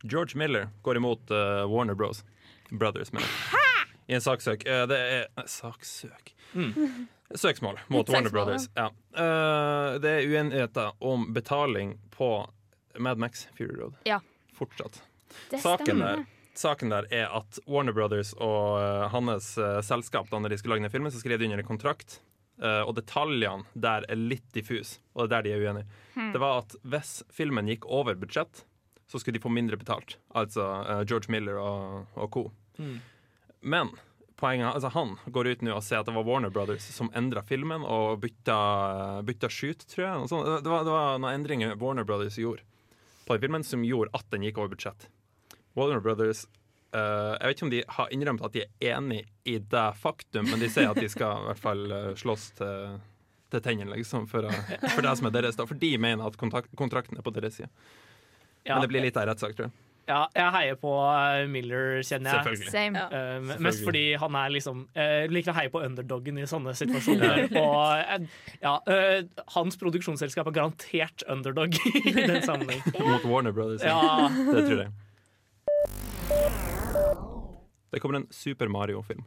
[0.02, 1.36] George Miller går imot uh,
[1.72, 2.24] Warner Bros.
[2.70, 3.22] Brothers, Men.
[4.06, 4.64] I en saksøk.
[4.66, 6.34] Uh, det er Saksøk
[7.34, 8.14] Søksmål mot Søksmål.
[8.14, 8.66] Warner Brothers.
[8.74, 8.88] Ja.
[9.14, 12.50] Uh, det er uenigheter om betaling på
[12.98, 13.94] Mad Max Fury Road.
[14.04, 14.18] Ja.
[14.54, 15.02] Fortsatt.
[15.50, 16.24] Det Saken der,
[16.58, 18.82] saken der er at Warner Brothers og
[19.14, 19.52] hans
[19.86, 22.18] selskap da når de skulle lage den filmen, så skrev de under en kontrakt.
[22.62, 26.02] Eh, og detaljene der er litt diffuse, og det er der de er uenige.
[26.16, 26.32] Hmm.
[26.34, 28.64] Det var at hvis filmen gikk over budsjett,
[29.10, 30.18] så skulle de få mindre betalt.
[30.38, 32.44] Altså uh, George Miller og, og co.
[32.78, 33.00] Mm.
[33.60, 33.90] Men
[34.38, 37.42] poenget, altså han går ut nå og sier at det var Warner Brothers som endra
[37.44, 38.58] filmen og bytta,
[39.26, 40.28] bytta shoot, tror jeg.
[40.30, 42.62] Det, var, det var noen endringer Warner Brothers gjorde
[43.26, 45.04] på den filmen som gjorde at den gikk over budsjett.
[45.78, 46.46] Warner Brothers
[46.94, 50.48] eh, Jeg vet ikke om de har innrømt at de er enig i det faktum,
[50.50, 52.96] men de sier at de skal i hvert fall eh, slåss til,
[53.50, 54.48] til tennene, liksom, for,
[54.94, 55.58] for det som er deres.
[55.58, 57.70] da For de mener at kontakt, kontrakten er på deres side.
[58.64, 58.74] ja.
[58.74, 59.78] Men det blir litt av rettssak, tror jeg.
[60.10, 62.56] Ja, jeg heier på eh, Miller, kjenner jeg.
[62.56, 62.70] Selvfølgelig.
[62.72, 63.02] Same.
[63.12, 67.44] Uh, mest fordi han er liksom uh, Liker å heie på underdogen i sånne situasjoner.
[67.60, 71.78] og uh, ja, uh, hans produksjonsselskap er garantert underdog
[72.10, 72.82] i den sammenheng.
[72.98, 73.86] Mot Warner Brothers.
[73.86, 74.90] Ja, Det tror jeg.
[77.90, 79.24] Det kommer en Super Mario-film.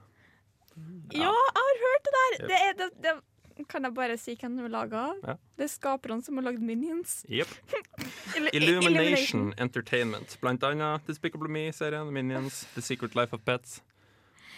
[1.14, 2.48] Ja, jeg har hørt det der!
[2.48, 5.20] Det er, det, det, kan jeg bare si hvem de er laga av?
[5.28, 5.36] Ja.
[5.60, 7.20] Det er skaperne som har lagd Minions.
[7.30, 7.52] Yep.
[8.40, 10.38] Ill- Illumination Entertainment.
[10.42, 13.82] Blant annet Despicable Me-serien, Minions, The Secret Life of Pets.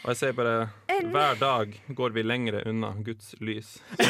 [0.06, 0.56] Og jeg sier bare
[0.94, 3.80] En- hver dag går vi lengre unna Guds lys.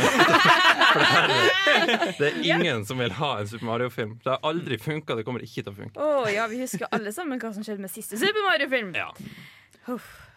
[0.96, 4.14] Det, det er ingen som vil ha en Super Mario-film.
[4.24, 6.00] Det har aldri funka, det kommer ikke til å funke.
[6.00, 8.94] Oh, ja, vi husker alle sammen hva som skjedde med siste Super Mario-film.
[8.96, 9.10] Ja.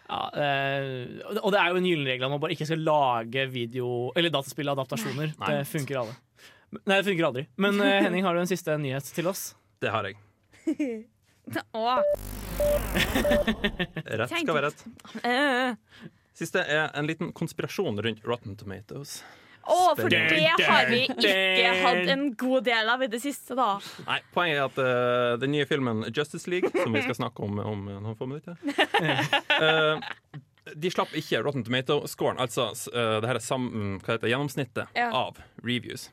[0.09, 3.43] Ja eh, og det er jo en gyllen regel at man bare ikke skal lage
[3.53, 5.35] video Eller dataspilladaptasjoner.
[5.41, 5.51] Nei.
[5.53, 6.15] Det funker alle.
[6.79, 7.43] Nei, det funker aldri.
[7.57, 9.51] Men eh, Henning, har du en siste nyhet til oss?
[9.81, 10.17] Det har jeg.
[11.73, 12.01] Åh,
[14.05, 14.83] Rett skal være rett.
[15.25, 15.75] eh.
[16.39, 19.19] Siste er en liten konspirasjon rundt Rotten Tomatoes.
[19.69, 20.19] Åh, for det
[20.65, 23.67] har vi ikke hatt en god del av i det siste, da.
[24.07, 27.59] Nei, Poenget er at uh, den nye filmen Justice League, som vi skal snakke om
[27.61, 28.57] om noen få minutter
[29.59, 29.99] uh,
[30.73, 34.97] De slapp ikke Rotten Tomato-scoren, altså uh, det her er sam, mm, hva heter gjennomsnittet
[34.97, 35.09] Ja.
[35.15, 36.09] av reviews,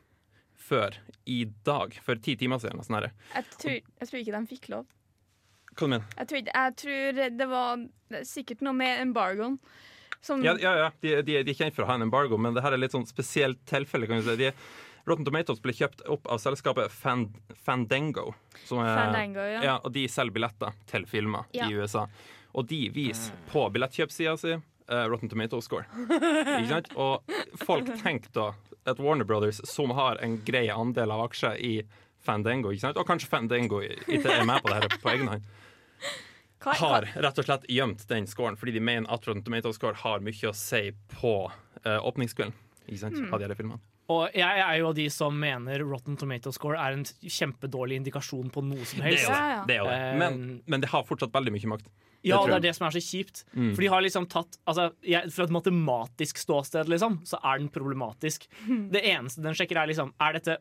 [0.56, 1.96] før i dag.
[2.04, 2.82] For ti timer siden.
[2.84, 3.08] Sånn.
[3.34, 4.86] Jeg tror, jeg tror ikke de fikk lov.
[5.76, 7.84] Hva du mener Jeg tror, jeg tror det var
[8.16, 9.58] er sikkert noe med embargoen.
[10.24, 10.90] Som, Ja, ja, ja.
[11.00, 12.92] De, de, de er kjent for å ha en embargo, men det her er litt
[12.96, 14.06] sånn spesielt tilfelle.
[14.10, 14.36] Kan du si.
[14.40, 14.52] de,
[15.06, 17.28] Rotten Tomatoes ble kjøpt opp av selskapet Fan,
[17.62, 18.32] Fandango.
[18.66, 19.60] Som er, Fandango, ja.
[19.62, 21.68] Ja, og de selger billetter til filmer Ja.
[21.70, 22.06] i USA.
[22.56, 25.84] Og de viser på billettkjøpsida si uh, Rotten Tomatoes score.
[26.08, 26.90] Ikke sant?
[26.96, 27.22] Og
[27.62, 28.48] folk tenker da
[28.86, 31.72] at Warner Brothers, som har en grei andel av aksjer i
[32.26, 32.98] Fandango, ikke sant?
[32.98, 35.44] og kanskje Fandango ikke er med på det her på egen hånd,
[36.62, 39.76] hva, hva, har rett og slett gjemt den scoren fordi de mener at Rotten Tomatoes
[39.76, 40.88] score har mye å si
[41.18, 42.54] på uh, åpningskvelden.
[42.86, 43.20] Ikke sant?
[43.34, 43.82] Av de filmene.
[44.12, 48.52] Og jeg er jo av de som mener Rotten Tomato Score er en kjempedårlig indikasjon
[48.54, 49.24] på noe som Det er helst.
[49.26, 49.38] jo det.
[49.40, 49.62] Ja, ja.
[49.66, 49.96] det, er jo det.
[49.96, 50.36] Eh, Men,
[50.70, 51.88] men det har fortsatt veldig mye makt.
[52.26, 53.42] Ja, det, det er det som er så kjipt.
[53.54, 53.72] Mm.
[53.74, 57.68] For de har liksom tatt altså, jeg, Fra et matematisk ståsted, liksom, så er den
[57.74, 58.46] problematisk.
[58.94, 60.56] Det eneste den sjekker, er liksom Er dette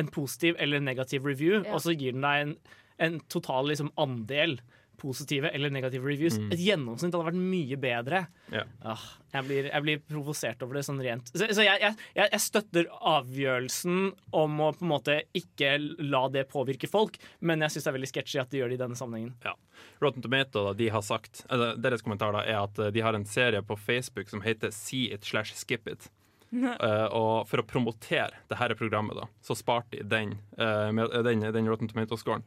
[0.00, 1.74] en positiv eller negativ review, Ja.
[1.76, 2.56] og så gir den deg en,
[2.96, 4.56] en total liksom, andel
[4.98, 6.38] positive eller negative reviews.
[6.50, 8.22] Et gjennomsnitt hadde vært mye bedre.
[8.52, 8.64] Ja.
[8.86, 9.04] Åh,
[9.34, 11.30] jeg, blir, jeg blir provosert over det sånn rent.
[11.32, 16.46] Så, så jeg, jeg, jeg støtter avgjørelsen om å på en måte ikke la det
[16.52, 18.98] påvirke folk, men jeg syns det er veldig sketchy at de gjør det i denne
[18.98, 19.34] sammenhengen.
[19.46, 19.56] Ja.
[20.02, 23.16] Rotten Tomato da, de har sagt, eller, Deres kommentar da, er at eh, de har
[23.16, 26.10] en serie på Facebook som heter See it slash skip it.
[26.54, 30.88] Uh, og for å promotere det her programmet, da, så sparte de den, uh,
[31.26, 32.46] den, den Rotten Tomato-scoren.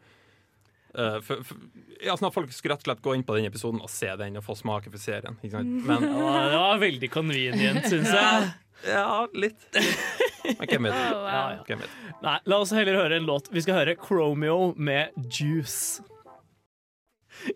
[0.97, 1.59] Eh, for, for,
[2.01, 4.09] ja, sånn at folk skulle rett og slett gå inn på den episoden og se
[4.19, 5.37] den og få smake for serien.
[5.43, 5.77] Ikke sant?
[5.85, 8.51] Men Det var, det var veldig convenient, syns jeg.
[8.89, 9.65] ja, litt.
[10.49, 11.01] Men hvem vet?
[11.19, 11.25] Wow.
[11.29, 11.79] Ja, ja.
[12.23, 13.51] Nei, la oss heller høre en låt.
[13.53, 16.01] Vi skal høre Chromeo med Juice.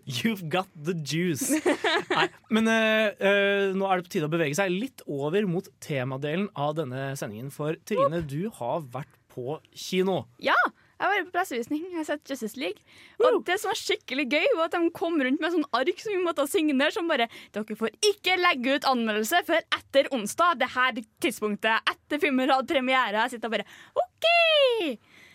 [0.06, 1.50] You've got the juice.
[2.16, 5.68] Nei, men uh, uh, nå er det på tide å bevege seg litt over mot
[5.84, 7.50] temadelen av denne sendingen.
[7.52, 10.22] For Trine, du har vært på kino.
[10.42, 10.56] Ja!
[11.04, 11.82] Jeg var på pressevisning.
[11.90, 12.80] Jeg har sett Justice League.
[13.20, 16.14] Og det som var skikkelig gøy, var at de kom rundt med sånn ark som
[16.14, 20.56] vi måtte signere, som bare Dere får ikke legge ut anmeldelse før etter onsdag.
[20.62, 21.92] Det her tidspunktet.
[21.92, 23.26] Etter filmen hadde premiere.
[23.26, 23.68] Jeg sitter bare
[24.00, 24.30] OK!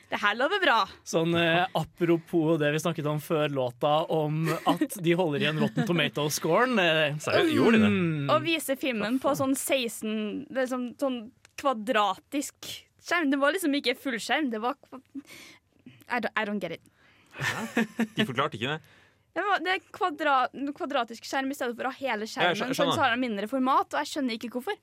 [0.10, 0.80] Det her lover bra.
[1.06, 5.86] Sånn eh, Apropos det vi snakket om før låta, om at de holder igjen Rotten
[5.86, 6.80] Tomato-scoren.
[6.82, 7.92] Eh, gjorde de det?
[7.94, 11.20] mm, Og vise filmen på sånn 16 det er sånn, sånn
[11.62, 12.72] kvadratisk
[13.06, 13.30] skjerm.
[13.30, 14.50] Det var liksom ikke fullskjerm.
[14.50, 14.78] Det var
[16.10, 16.84] I don't, I don't get it.
[18.18, 18.98] De forklarte ikke det?
[19.38, 22.58] Det, var, det er kvadrat, kvadratisk skjerm i stedet for å ha hele skjermen.
[22.58, 22.98] Sånn skjønner.
[22.98, 24.78] så har den mindre format, og jeg skjønner ikke hvorfor.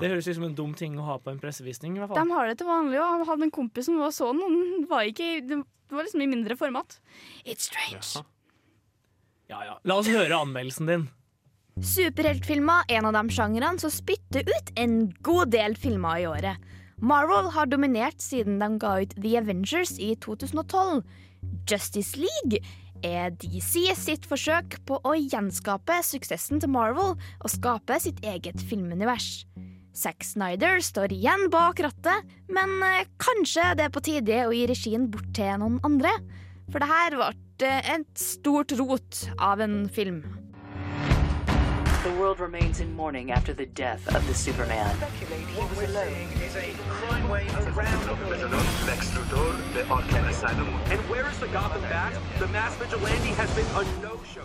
[0.00, 1.96] det høres ut som en dum ting å ha på en pressevisning.
[1.96, 4.44] i hvert De har det til vanlig, og jeg hadde en kompis som var sånn,
[4.44, 6.94] og den var ikke, den det var liksom i mindre format.
[7.44, 8.14] It's strange.
[8.14, 8.24] Jaha.
[9.52, 9.74] ja, ja.
[9.84, 11.02] La oss høre anmeldelsen din.
[11.84, 16.64] Superheltfilmer er en av de sjangrene som spytter ut en god del filmer i året.
[17.02, 21.02] Marvel har dominert siden de ga ut The Avengers i 2012.
[21.66, 22.60] Justice League
[23.02, 29.42] er DC sitt forsøk på å gjenskape suksessen til Marvel og skape sitt eget filmunivers.
[29.92, 34.62] Zack Snyder står igjen bak rattet, men eh, kanskje det er på tide å gi
[34.70, 36.14] regien bort til noen andre?
[36.70, 37.32] For det her ble
[37.66, 40.22] eh, et stort rot av en film.
[42.02, 44.98] The world remains in mourning after the death of the Superman.
[44.98, 45.12] Lex
[49.10, 50.26] Luthor, the Arcanist.
[50.26, 50.66] inside them.
[50.90, 52.14] And where is the Gotham Bat?
[52.40, 54.42] The mass vigilante has been a no-show.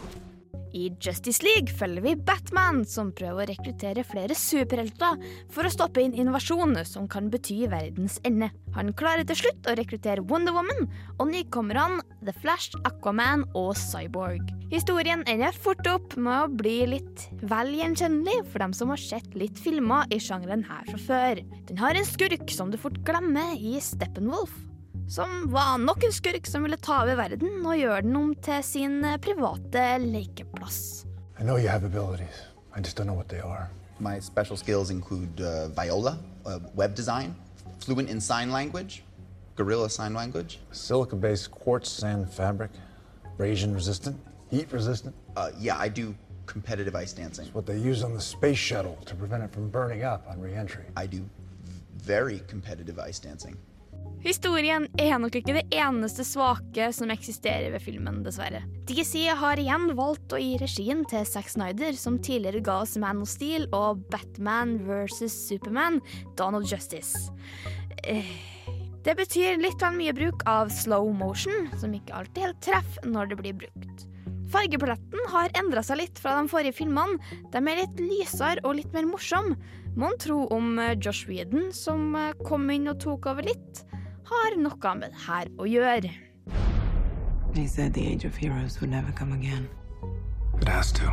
[0.78, 5.18] I Justice League følger vi Batman, som prøver å rekruttere flere superhelter
[5.54, 8.52] for å stoppe inn innovasjon som kan bety verdens ende.
[8.76, 10.86] Han klarer til slutt å rekruttere Wonder Woman
[11.18, 14.54] og nykommerne The Flash, Aquaman og Cyborg.
[14.70, 19.38] Historien ender fort opp med å bli litt vel gjenkjennelig for dem som har sett
[19.40, 21.44] litt filmer i sjangeren her fra før.
[21.72, 24.67] Den har en skurk som du fort glemmer i Steppenwolf
[25.08, 28.64] som var nok en skurk som ville ta over verden og gjøre den om til
[28.64, 31.06] sin eh, private lekeplass.
[31.40, 32.44] I know you have abilities.
[32.76, 33.70] I just don't know what they are.
[34.00, 37.36] My special skills include uh, Viola, uh, web design,
[37.80, 39.04] fluent in sign language,
[39.56, 40.60] gorilla sign language.
[40.72, 42.72] Silica-based quartz sand fabric,
[43.26, 44.18] abrasion resistant,
[44.52, 45.16] heat resistant.
[45.36, 46.14] Uh, yeah, I do
[46.46, 47.48] competitive ice dancing.
[47.54, 50.86] What they use on the space shuttle to prevent it from burning up on re-entry.
[50.96, 51.24] I do
[51.96, 53.58] very competitive ice dancing.
[54.26, 58.64] Historien er nok ikke det eneste svake som eksisterer ved filmen, dessverre.
[58.90, 63.22] DC har igjen valgt å gi regien til Zack Snyder, som tidligere ga oss Man
[63.24, 66.02] of Steel og Batman versus Superman,
[66.36, 67.30] Dawn of Justice.
[68.04, 68.36] Eh,
[69.08, 73.30] Det betyr litt vel mye bruk av slow motion, som ikke alltid helt treffer når
[73.30, 74.04] det blir brukt.
[74.52, 77.16] Fargepaletten har endra seg litt fra de forrige filmene.
[77.54, 79.56] De er litt lysere og litt mer morsomme.
[79.98, 83.80] Mon tro om eh, Josh Whedon, som eh, kom inn og tok over litt,
[84.30, 86.12] har noe med det her å gjøre.
[87.56, 89.66] He said the age of heroes would never come again.
[90.62, 91.10] It has to.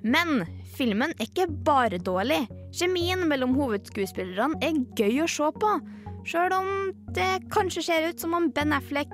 [0.00, 0.46] Men
[0.78, 2.46] filmen er ikke bare dårlig.
[2.72, 5.72] Kjemien mellom hovedskuespillerne er gøy å se på.
[6.26, 6.70] Sjøl om
[7.18, 9.12] det kanskje ser ut som om Ben Affleck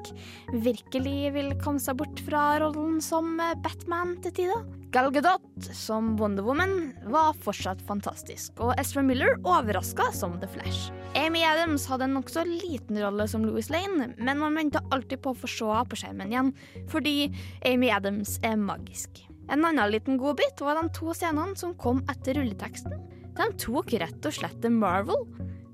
[0.62, 3.34] virkelig vil komme seg bort fra rollen som
[3.66, 4.62] Batman til tider.
[4.92, 10.90] Gal Gadot som Wonder Woman var fortsatt fantastisk, og Ezra Miller overraska som The Flash.
[11.16, 15.32] Amy Adams hadde en nokså liten rolle som Louis Lane, men man venta alltid på
[15.32, 16.52] å få se henne på skjermen igjen,
[16.92, 17.32] fordi
[17.72, 19.24] Amy Adams er magisk.
[19.48, 22.92] En annen liten godbit var de to scenene som kom etter rulleteksten.
[23.32, 25.24] De tok rett og slett til Marvel.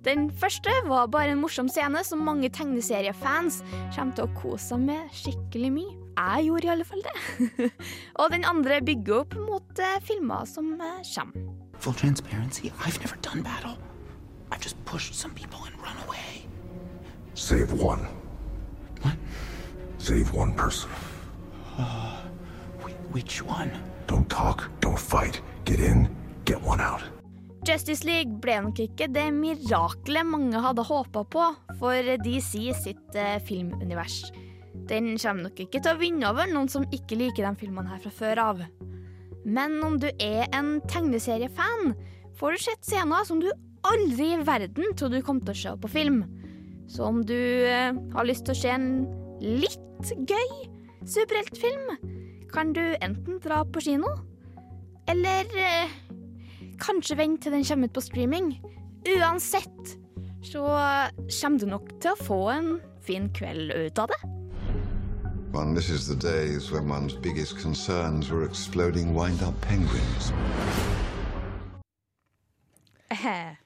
[0.06, 3.64] Den første var bare en morsom scene som mange tegneseriefans
[3.96, 5.97] kommer til å kose seg med skikkelig mye.
[6.18, 7.70] Jeg gjorde i alle fall det.
[8.20, 11.52] og den andre bygger opp mot eh, filmer som eh, kommer.
[11.78, 13.78] Full transparency, I've never done battle.
[14.50, 16.48] I've just pushed some people and run away.
[17.34, 18.06] Save one.
[19.02, 19.14] What?
[19.98, 20.90] Save one person.
[23.12, 23.70] Which one?
[24.06, 25.40] Don't talk, don't fight.
[25.64, 26.08] Get in,
[26.44, 27.02] get one out.
[27.64, 31.46] Justice League ble nok ikke det miraklet mange hadde håpa på
[31.80, 34.30] for DC sitt eh, filmunivers.
[34.88, 38.02] Den kommer nok ikke til å vinne over noen som ikke liker de filmene her
[38.02, 38.62] fra før av.
[39.48, 41.94] Men om du er en tegneseriefan,
[42.38, 43.48] får du sett scener som du
[43.88, 46.22] aldri i verden trodde du kom til å se på film.
[46.88, 48.90] Så om du eh, har lyst til å se en
[49.42, 50.50] litt gøy
[51.08, 51.96] superheltfilm,
[52.52, 54.10] kan du enten dra på kino,
[55.08, 55.94] eller eh,
[56.80, 58.52] kanskje vente til den kommer ut på streaming.
[59.18, 59.94] Uansett
[60.44, 60.64] så
[61.40, 64.37] kommer du nok til å få en fin kveld ut av det.
[65.52, 70.32] One misses the days when one's biggest concerns were exploding wind-up penguins.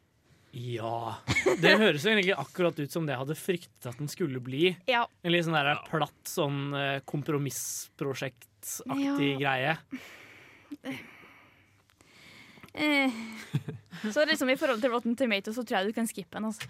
[0.54, 1.14] Ja.
[1.62, 4.76] Det høres jo egentlig akkurat ut som det jeg hadde fryktet at den skulle bli.
[4.84, 5.08] Ja.
[5.24, 6.76] En litt sånn der platt sånn
[7.08, 9.38] kompromissprosjektaktig ja.
[9.40, 9.72] greie.
[12.74, 13.08] Eh,
[14.12, 16.52] så liksom i forhold til Rotten Tomatoes så tror jeg du kan skippe den.
[16.52, 16.68] Altså.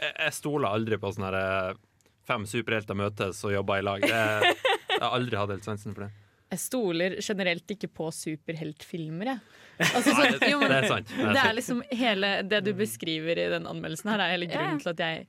[0.00, 1.76] Jeg, jeg stoler aldri på sånn her, eh,
[2.24, 4.00] fem superhelter møtes og jobber i lag.
[4.04, 4.54] Det,
[4.94, 6.12] jeg har aldri hatt helt sansen for det.
[6.54, 9.40] Jeg stoler generelt ikke på superheltfilmer, jeg.
[9.90, 12.60] Altså, så, det- jo, men det er sant, det er Det er liksom hele det
[12.68, 15.24] du beskriver i den anmeldelsen her, er hele grunnen til at jeg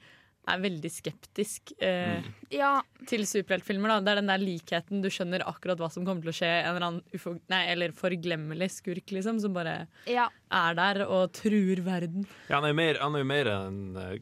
[0.45, 2.25] er veldig skeptisk eh, Mm.
[2.53, 2.73] Ja,
[3.09, 3.89] til superheltfilmer.
[3.89, 3.99] da.
[4.05, 5.01] Det er den der likheten.
[5.01, 6.51] Du skjønner akkurat hva som kommer til å skje.
[6.61, 10.27] En eller annen ufo nei, eller forglemmelig skurk liksom, som bare ja.
[10.53, 12.27] er der og truer verden.
[12.47, 14.19] Ja, han er jo mer, han er jo mer en, eh,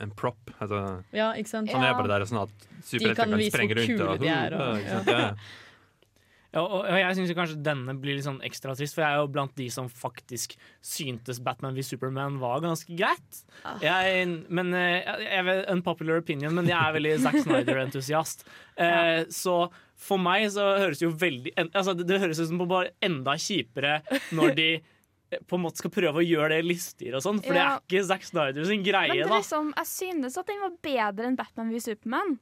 [0.00, 0.50] en prop.
[0.60, 0.82] Altså,
[1.14, 1.70] Ja, ikke sant?
[1.72, 3.98] Han er bare der sånn at superhelter kan kan, vise sprenge hvor rundt.
[3.98, 5.00] kule de er, og- Ja.
[5.06, 5.34] Ja.
[6.54, 9.28] Ja, og, jeg syns kanskje denne blir litt sånn ekstra trist, for jeg er jo
[9.28, 13.42] blant de som faktisk syntes Batman v Superman var ganske greit.
[13.84, 18.46] Jeg, men eh, jeg, jeg vet, Unpopular opinion, men jeg er veldig Zack Snyder-entusiast.
[18.80, 22.68] Eh, Så for meg så høres det jo veldig altså, det, høres ut som på
[22.70, 23.98] bare enda kjipere
[24.32, 24.68] når de
[25.48, 28.04] på en måte skal prøve å gjøre det lystigere og sånn, for det er ikke
[28.08, 29.34] Zack Snyder sin greie, Men det da.
[29.34, 32.36] er liksom, jeg synes at den var bedre enn Batman v Superman.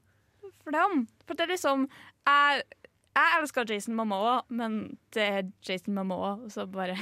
[0.62, 1.06] For dem.
[1.26, 1.84] For det er liksom
[2.26, 2.62] Jeg,
[3.16, 6.96] jeg elsker Jason Momoa, men det er Jason Momoa, så bare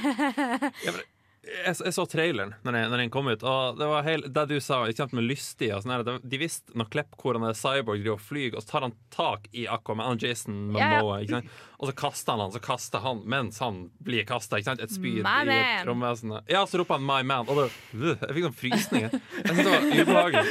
[1.45, 4.45] jeg, jeg så traileren når den, når den kom ut, og det var helt, det
[4.49, 7.57] du sa ikke sant, med lystig og sånn De visste når Klepp hvor han er
[7.57, 11.21] cyborg driver og flyr, og så tar han tak i Aquaman, han Jason Ja, ja.
[11.21, 11.55] Ikke sant?
[11.75, 15.23] og så kaster han han, så kaster han mens han blir kasta, et spyd i
[15.25, 16.37] et romvesen.
[16.49, 19.11] Ja, så roper han 'my man', og da øh, Jeg fikk sånn frysninger.
[19.11, 20.45] Jeg synes det var ubehagelig.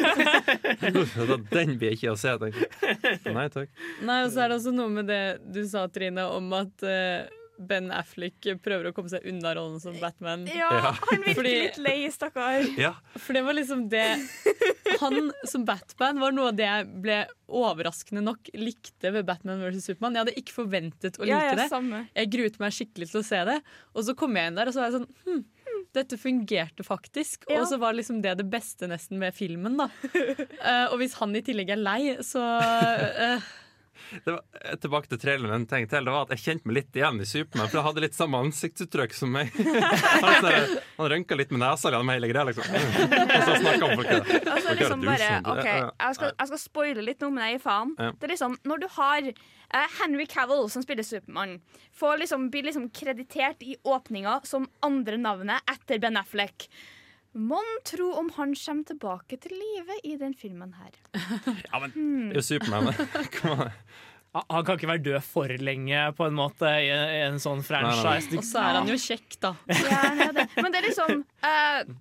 [0.84, 3.34] Uh, Den blir ikke å se, tenker jeg.
[3.34, 3.72] Nei takk.
[4.02, 5.22] Nei, og så er det også noe med det
[5.54, 7.24] du sa, Trine, om at eh,
[7.58, 10.46] Ben Affleck prøver å komme seg unna rollen som Batman.
[10.50, 10.92] Ja, Ja.
[10.92, 12.66] han virker Fordi- litt lei, stakkar.
[12.78, 12.94] Ja.
[13.16, 14.04] For det var liksom det
[15.00, 17.16] Han som Batman var noe av det jeg ble
[17.48, 19.84] overraskende nok likte ved Batman vs.
[19.88, 20.14] Supermann.
[20.14, 21.68] Jeg hadde ikke forventet å like Ja, ja, det.
[21.70, 22.08] samme.
[22.14, 23.60] Jeg gruet meg skikkelig til å se det.
[23.94, 25.44] Og så kom jeg inn der, og så var jeg sånn hm,
[25.94, 27.44] dette fungerte faktisk.
[27.48, 27.60] Ja.
[27.60, 29.88] Og så var liksom det det beste nesten med filmen, da.
[30.14, 33.42] uh, og hvis han i tillegg er lei, så Det
[34.24, 36.98] var, eh, tilbake til traileren en ting til Det var at jeg kjente meg litt
[36.98, 39.54] igjen i Supermann, for jeg hadde litt samme ansiktsuttrykk som meg.
[40.44, 42.68] Sånn, han rønka litt med nesa gjennom hele greia, liksom.
[42.74, 44.12] Og så snakka han folk
[44.54, 47.94] Altså liksom bare, ok, jeg skal, jeg skal spoile litt nå, men jeg gir faen.
[47.98, 51.58] Det er liksom, Når du har uh, Henry Cavill, som spiller Supermann,
[51.94, 56.68] får liksom, blir liksom kreditert i åpninga som andre navnet etter Ben Affleck.
[57.34, 60.92] Mon tro om han kommer tilbake til live i den filmen her.
[61.72, 61.94] Ja, men
[62.30, 63.72] det er jo Supermann, det.
[64.34, 67.62] Han- kan ikke være død for lenge, på en måte, i en, i en sånn
[67.66, 68.32] franchise.
[68.38, 69.52] Og så er han jo kjekk, da.
[69.70, 70.46] Ja, er det.
[70.62, 71.92] Men det er liksom uh,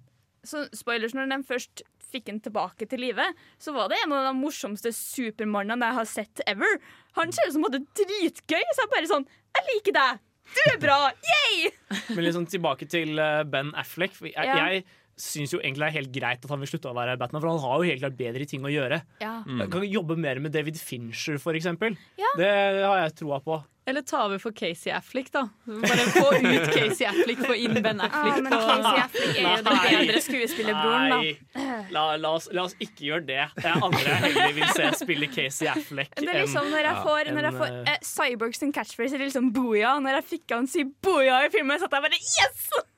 [0.45, 3.25] så Spoilers, når de først fikk han tilbake til live,
[3.61, 6.77] så var det en av de morsomste supermannene jeg har sett ever.
[7.17, 9.25] Han ser ut som hadde dritgøy, så jeg bare sånn
[9.57, 10.21] Jeg liker deg!
[10.53, 10.97] Du er bra!
[11.29, 11.69] Yay!
[12.13, 14.17] Men liksom tilbake til eh, Ben Affleck.
[14.25, 14.57] Jeg, Ja.
[14.73, 14.83] jeg
[15.19, 17.53] syns jo egentlig det er helt greit at han vil slutte å være Batman, for
[17.53, 19.03] han har jo helt klart bedre ting å gjøre.
[19.23, 19.35] Ja.
[19.45, 21.97] Han Kan jobbe mer med David Fincher, for eksempel.
[22.19, 22.33] Ja.
[22.39, 22.49] Det
[22.83, 23.61] har jeg troa på.
[23.85, 25.41] Eller ta over for Casey Affleck, da.
[25.67, 28.43] Bare få ut Casey Affleck, få inn Ben Ah, Affleck.
[28.45, 31.65] men på- Casey Affleck er jo den bedre skuespillerbroren, da.
[31.91, 33.41] La, la, oss, la oss ikke gjøre det.
[33.57, 37.03] Det er andre jeg heller vil se spille Casey Affleck Det er liksom Når jeg
[37.03, 39.99] får, når jeg får uh, eh, Cyborg sin catchphrase er liksom booyah.
[39.99, 42.92] Når jeg fikk han si booyah i filmen, så at jeg bare yes!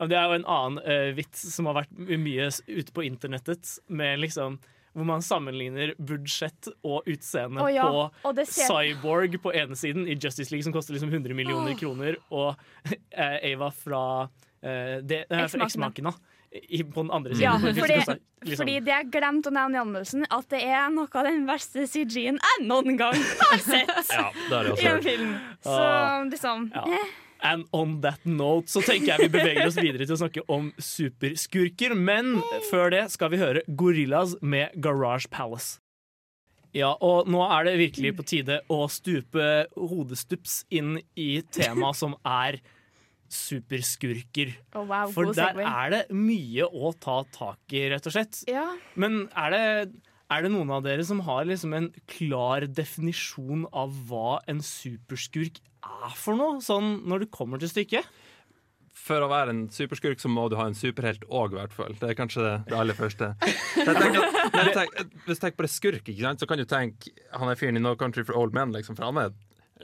[0.00, 3.76] Ja, Det er jo en annen uh, vits som har vært mye ute på internettet,
[3.92, 4.58] med liksom
[4.90, 8.00] hvor man sammenligner budsjett og utseende oh, ja, på
[8.32, 11.78] og ser- Cyborg på ene siden i Justice League, som koster liksom 100 millioner oh.
[11.78, 16.10] kroner, og uh, Ava fra, uh, det, Eksmakene.
[16.50, 17.76] I- på den andre Ja, siden.
[17.78, 21.28] fordi, liksom- fordi det jeg glemte å nevne i anmeldelsen, at det er noe av
[21.28, 24.32] den verste CG-en jeg noen gang har sett Ja,
[24.74, 25.36] i en film.
[25.62, 25.78] Så
[26.32, 26.82] liksom Ja.
[26.88, 27.18] eh.
[27.42, 30.72] And on that note så tenker jeg vi beveger oss videre til å snakke om
[30.76, 31.94] superskurker.
[31.96, 35.78] Men før det skal vi høre Gorillas med Garage Palace.
[36.76, 42.14] Ja, og nå er det virkelig på tide å stupe hodestups inn i temaet som
[42.22, 42.60] er
[43.30, 44.52] superskurker.
[44.74, 48.42] Oh, wow, For der er det mye å ta tak i, rett og slett.
[48.50, 48.66] Ja.
[48.98, 49.64] Men er det,
[50.30, 55.58] er det noen av dere som har liksom en klar definisjon av hva en superskurk
[55.82, 58.06] er for noe, sånn når det kommer til stykket?
[59.00, 61.94] For å være en superskurk så må du ha en superhelt òg, i hvert fall.
[61.96, 63.30] Det er kanskje det, det aller første.
[63.80, 66.60] Jeg tenker at, jeg tenker, hvis du tenker på det skurk, ikke sant, så kan
[66.60, 69.32] du tenke han er fyren i No Country for Old Men, liksom, for han er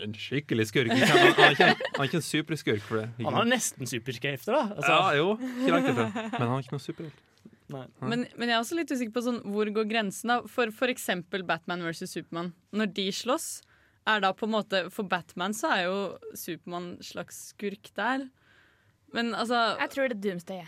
[0.05, 0.91] en skikkelig skurk.
[0.93, 3.07] Han, han, er ikke, en- han er ikke en superskurk for det.
[3.17, 4.65] ikke Han har nesten superkrefter, da.
[4.77, 5.31] Altså, Ja, jo,
[5.63, 6.09] ikke langt ifra.
[6.13, 7.23] Men han er ikke noen superhelt.
[7.73, 10.31] Men, men jeg er også litt usikker på sånn, hvor går grensen.
[10.31, 12.53] da For, for eksempel Batman versus Supermann.
[12.77, 13.49] Når de slåss,
[14.07, 15.97] er da på en måte For Batman så er jo
[16.39, 18.29] Supermann slags skurk der.
[19.15, 20.63] Men altså Jeg tror det er Doomsday.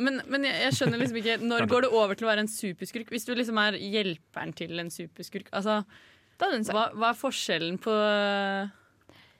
[0.00, 2.50] Men, men jeg, jeg skjønner liksom ikke Når går det over til å være en
[2.50, 3.10] superskurk?
[3.12, 5.82] Hvis du liksom er hjelperen til en superskurk, altså
[6.40, 7.92] hva, hva er forskjellen på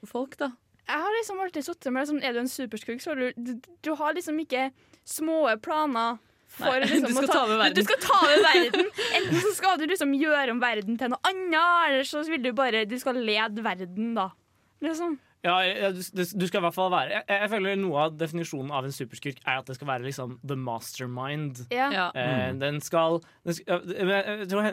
[0.03, 0.53] På folk, da?
[0.85, 3.71] Jeg har liksom alltid sittet med liksom, Er du en superskurk, så har du, du,
[3.83, 4.69] du har liksom ikke
[5.09, 6.21] små planer.
[6.55, 7.75] For Nei, liksom, du skal ta over verden.
[7.75, 8.89] Du, du skal ta med verden.
[9.19, 12.53] Enten så skal du liksom gjøre om verden til noe annet, eller så vil du
[12.57, 14.31] bare Du skal lede verden, da.
[14.85, 15.17] Liksom.
[15.45, 18.71] Ja, ja, du, du skal i hvert fall være jeg, jeg føler Noe av definisjonen
[18.73, 21.67] av en superskurk er at det skal være liksom the mastermind.
[21.75, 21.91] Ja.
[21.93, 22.07] Ja.
[22.17, 24.71] Eh, den skal, den skal jeg, jeg tror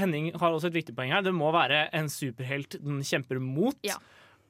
[0.00, 1.24] Henning har også et viktig poeng her.
[1.26, 3.76] Det må være en superhelt den kjemper mot.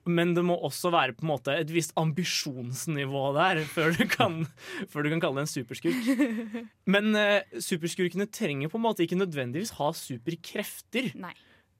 [0.04, 4.42] Men det må også være på en måte et visst ambisjonsnivå der før du kan,
[4.92, 6.10] før du kan kalle det en superskurk.
[6.92, 11.14] Men eh, superskurkene trenger på en måte ikke nødvendigvis ha superkrefter.
[11.20, 11.32] Nei.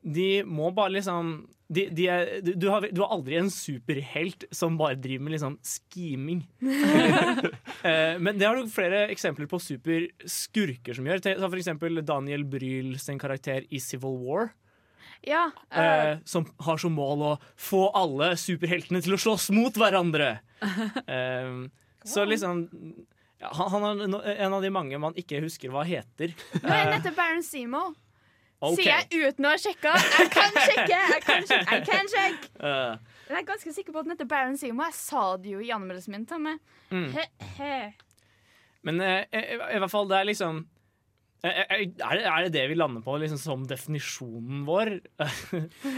[0.05, 1.37] De må bare liksom
[1.73, 5.59] de, de er, du, har, du har aldri en superhelt som bare driver med liksom
[5.65, 6.45] scheming.
[7.85, 11.21] Eh, Men det har du flere eksempler på superskurker som gjør.
[11.21, 14.55] Ta for eksempel Daniel Bryl sin karakter i Civil War.
[15.27, 15.47] Ja.
[15.73, 20.39] uh, Eh, som har som mål å få alle superheltene til å slåss mot hverandre.
[21.09, 21.51] Eh,
[22.05, 22.67] Så liksom
[23.41, 26.33] ja, han, er en av de mange man ikke husker hva heter.
[26.63, 27.91] Er han etter Baron Simo.
[28.65, 28.77] Okay.
[28.79, 29.93] Sier jeg uten å ha sjekka.
[29.99, 31.01] Jeg kan sjekke!
[31.11, 31.73] Jeg kan sjekke!
[31.75, 32.53] Jeg kan sjekke.
[32.65, 32.95] Eh,
[33.29, 34.85] Jeg er ganske sikker på at den heter Baron Simo.
[34.87, 36.59] Jeg sa det jo i anmeldelsen min.
[36.93, 37.09] Mm.
[37.17, 37.25] He,
[37.59, 37.75] he.
[38.85, 39.43] men eh, i,
[39.77, 40.74] i hvert fall, det er liksom eh, eh,
[41.45, 44.95] er det, er det det vi lander på liksom, som definisjonen vår?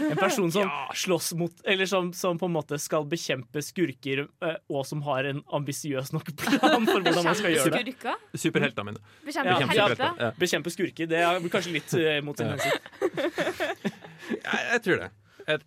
[0.09, 0.71] en person som
[1.03, 5.29] slåss mot Eller som, som på en måte skal bekjempe skurker, eh, og som har
[5.29, 7.95] en ambisiøs nok plan for hvordan man skal gjøre det.
[8.35, 9.03] Superheltene mine.
[9.27, 10.31] Bekjempe Ja, Bekjempe, Ja.
[10.41, 12.91] Bekjempe skurker, det er kanskje litt eh, mot sin hensikt.
[14.27, 15.07] Jeg, jeg tror det.
[15.47, 15.61] Jeg,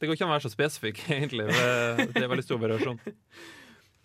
[0.00, 1.46] det går ikke an å være så spesifikk, egentlig.
[1.50, 3.00] Det, det er veldig stor variasjon.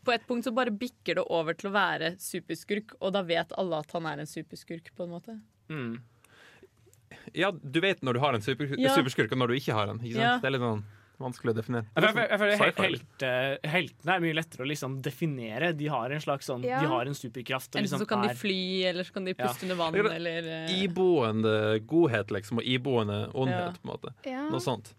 [0.04, 3.52] På et punkt så bare bikker det over til å være superskurk, og da vet
[3.58, 5.39] alle at han er en superskurk, på en måte.
[5.70, 5.99] Mm.
[7.38, 8.95] Ja, du vet når du har en super, Ja.
[8.95, 9.99] superskurk, og når du ikke har en.
[9.99, 10.24] Ikke sant?
[10.26, 10.38] Ja.
[10.41, 10.84] Det er litt sånn
[11.22, 11.86] vanskelig å definere.
[11.93, 12.39] Jeg jeg, jeg
[12.82, 13.70] jeg liksom.
[13.72, 15.68] Heltene er mye lettere å liksom definere.
[15.78, 16.80] De har en slags sånn Ja.
[16.82, 17.76] De har en superkraft.
[17.76, 19.95] Eller Enten liksom så kan de er- fly, eller så kan de puste under vann,
[19.95, 23.72] er eller eh, Iboende godhet, liksom, og iboende ondhet, Ja.
[23.72, 24.14] på en måte.
[24.26, 24.49] Ja.
[24.49, 24.95] Noe sånt.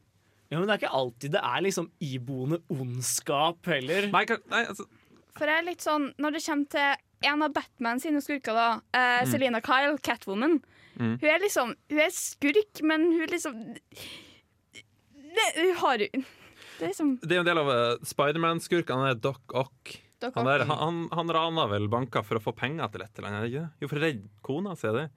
[0.53, 4.11] Ja, men det er ikke alltid det er liksom iboende ondskap heller.
[4.13, 4.27] Nei,
[4.67, 4.85] altså
[5.39, 8.67] For jeg er litt sånn Når det kommer til en av Batman sine skurker, da,
[8.93, 9.31] eh, Mm.
[9.33, 10.61] Selena Kyle, Catwoman
[11.01, 11.15] Mm.
[11.23, 13.55] Hun er liksom Hun er skurk, men hun liksom
[15.33, 18.99] det, Hun har jo Det er liksom Det er en del av uh, Spiderman-skurkene.
[19.01, 19.95] Han er Doc Ock.
[20.21, 20.79] Doc Han, der, Ock.
[20.79, 23.49] han, han rana vel banker for å få penger til et eller annet?
[23.49, 23.71] ikke det?
[23.81, 25.09] Jo, for å redde kona si, er det?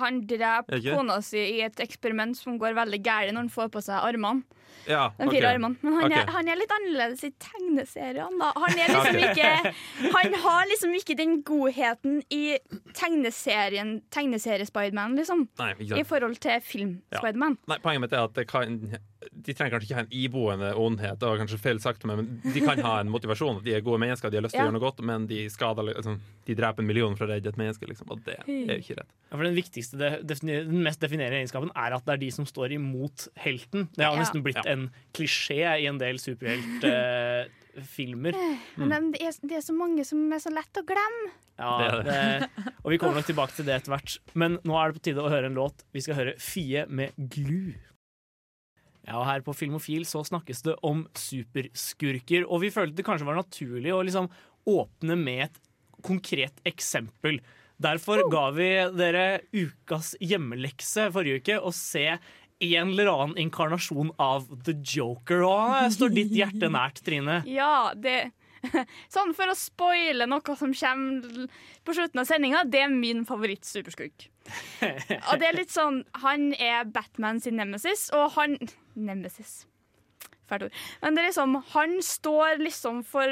[0.00, 3.68] Han Er dreper kona si i et eksperiment som går veldig galt når han får
[3.74, 4.42] på seg armene.
[4.88, 5.54] Ja, den fire Okay.
[5.54, 5.76] armene.
[5.80, 8.48] Men han, er, han er litt annerledes i tegneseriene, da.
[8.58, 9.74] Han er liksom ikke
[10.16, 12.58] Han har liksom ikke den godheten i
[12.98, 15.46] tegneserien Tegneserie-Spiderman, liksom.
[15.60, 16.00] Nei, ikke sant.
[16.00, 16.60] I forhold til Ja.
[16.66, 17.58] film-Spiderman.
[17.68, 21.18] Nei, Poenget mitt er at det kan, de trenger kanskje ikke ha en iboende ondhet,
[21.18, 23.62] det var kanskje feil sagt, men de kan ha en motivasjon.
[23.64, 24.66] De er gode mennesker, de har lyst til Ja.
[24.66, 27.46] å gjøre noe godt, men de skader liksom, De dreper en million for å redde
[27.46, 29.06] et menneske, liksom, og det er jo ikke rett.
[29.30, 32.44] Ja, for den viktigste, det, den mest definerende egenskapen er at det er de som
[32.44, 33.88] står imot helten.
[33.94, 34.18] Det har Ja.
[34.24, 38.34] nesten blitt en klisjé i en del superheltfilmer.
[38.90, 41.28] Men det er, det er så mange som er så lett å glemme.
[41.60, 41.72] Ja,
[42.02, 42.08] det.
[42.08, 42.48] det,
[42.80, 44.10] og vi kommer nok tilbake til det etter hvert.
[44.38, 45.76] Men nå er det på tide å høre en låt.
[45.94, 47.72] Vi skal høre Fie med Glu.
[49.02, 53.28] Ja, og Her på Filmofil så snakkes det om superskurker, og vi følte det kanskje
[53.28, 54.30] var naturlig å liksom
[54.70, 55.58] åpne med et
[56.06, 57.40] konkret eksempel.
[57.82, 62.06] Derfor ga vi dere ukas hjemmelekse forrige uke å se
[62.62, 65.44] en eller annen inkarnasjon av The Joker.
[65.46, 67.42] Han står ditt hjerte nært, Trine.
[67.60, 68.32] Ja, det
[69.12, 71.48] Sånn for å spoile noe som kommer
[71.82, 74.28] på slutten av sendinga, det er min favoritt-superskurk.
[75.30, 78.56] Og det er litt sånn Han er Batman sin nemesis, og han
[78.98, 79.64] Nemesis.
[80.50, 80.78] Fælt ord.
[81.02, 83.30] Men det er liksom Han står liksom for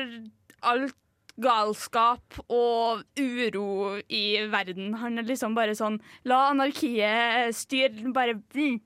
[0.61, 0.97] alt
[1.41, 4.95] galskap og uro i verden.
[5.01, 8.13] Han er liksom bare sånn La anarkiet styre.
[8.15, 8.79] Bare mm.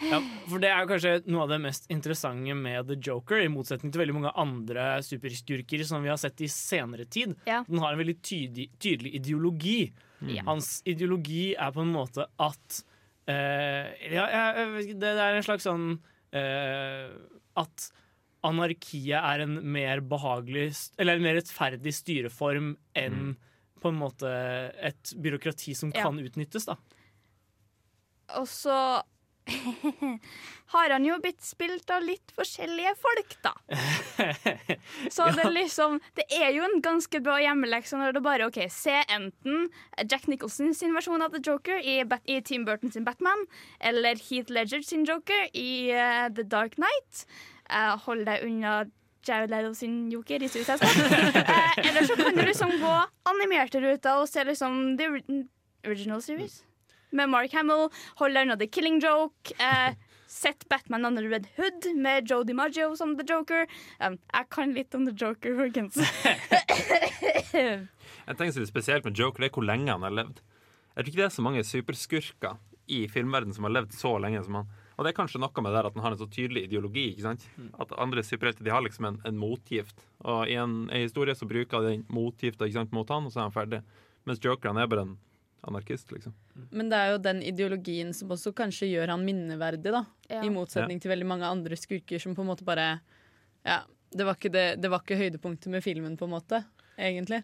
[0.00, 3.50] Ja, for Det er jo kanskje noe av det mest interessante med The Joker, i
[3.52, 7.34] motsetning til veldig mange andre superskurker som vi har sett i senere tid.
[7.48, 7.60] Ja.
[7.68, 9.92] Den har en veldig tydelig, tydelig ideologi.
[10.24, 10.44] Ja.
[10.48, 12.80] Hans ideologi er på en måte at
[13.28, 14.24] uh, ja,
[14.80, 15.86] det, det er en slags sånn
[16.36, 17.06] uh,
[17.60, 17.86] At
[18.44, 20.66] anarkiet er en mer behagelig
[21.00, 23.34] Eller en mer rettferdig styreform enn
[23.80, 24.28] på en måte
[24.84, 26.02] et byråkrati som Ja.
[26.04, 26.74] kan utnyttes, da.
[28.36, 28.74] Og så
[30.74, 33.52] har han jo blitt spilt av litt forskjellige folk, da.
[35.14, 38.60] Så det, er liksom, det er jo en ganske bra hjemmelekse når det bare OK,
[38.70, 39.66] se enten
[40.04, 43.46] Jack Nicholson sin versjon av The Joker i, Bat i Tim Burton sin Batman,
[43.80, 47.26] eller Heath Ledger sin Joker i uh, The Dark Knight.
[47.66, 48.84] Uh, hold deg unna
[49.26, 51.36] Jared Leto sin Joker i Suicide Squad.
[51.50, 52.96] Eh, eller så kan du liksom gå
[53.28, 55.10] animerte ruter og se liksom the
[55.84, 56.62] original series
[57.10, 57.88] med Mark Hamill.
[58.20, 59.54] Hold unna The Killing Joke.
[59.58, 59.94] Eh,
[60.30, 63.66] Sett Batman Under Red Hood med Joe DiMaggio som The Joker.
[63.98, 65.98] Um, jeg kan litt om The Joker, folkens.
[68.30, 70.38] Jeg tenker så litt spesielt med Joker, det er hvor lenge han har levd.
[70.94, 74.42] Jeg tror ikke det er så mange superskurker i filmverdenen som har levd så lenge
[74.46, 74.70] som han.
[74.94, 77.08] Og det er kanskje noe med det at han har en så tydelig ideologi.
[77.10, 77.46] ikke sant?
[77.82, 80.06] At andre superhelter de har liksom en, en motgift.
[80.22, 83.48] Og i en, en historie så bruker de den motgifta mot han, og så er
[83.48, 83.82] han ferdig.
[84.28, 85.16] Mens Joker han er bare en
[85.66, 86.34] anarkist, liksom.
[86.70, 90.04] Men det er jo den ideologien som også kanskje gjør han minneverdig, da.
[90.30, 90.42] Ja.
[90.46, 93.00] I motsetning til veldig mange andre skurker som på en måte bare
[93.66, 96.62] Ja, det var ikke, det, det var ikke høydepunktet med filmen, på en måte.
[96.98, 97.42] Egentlig.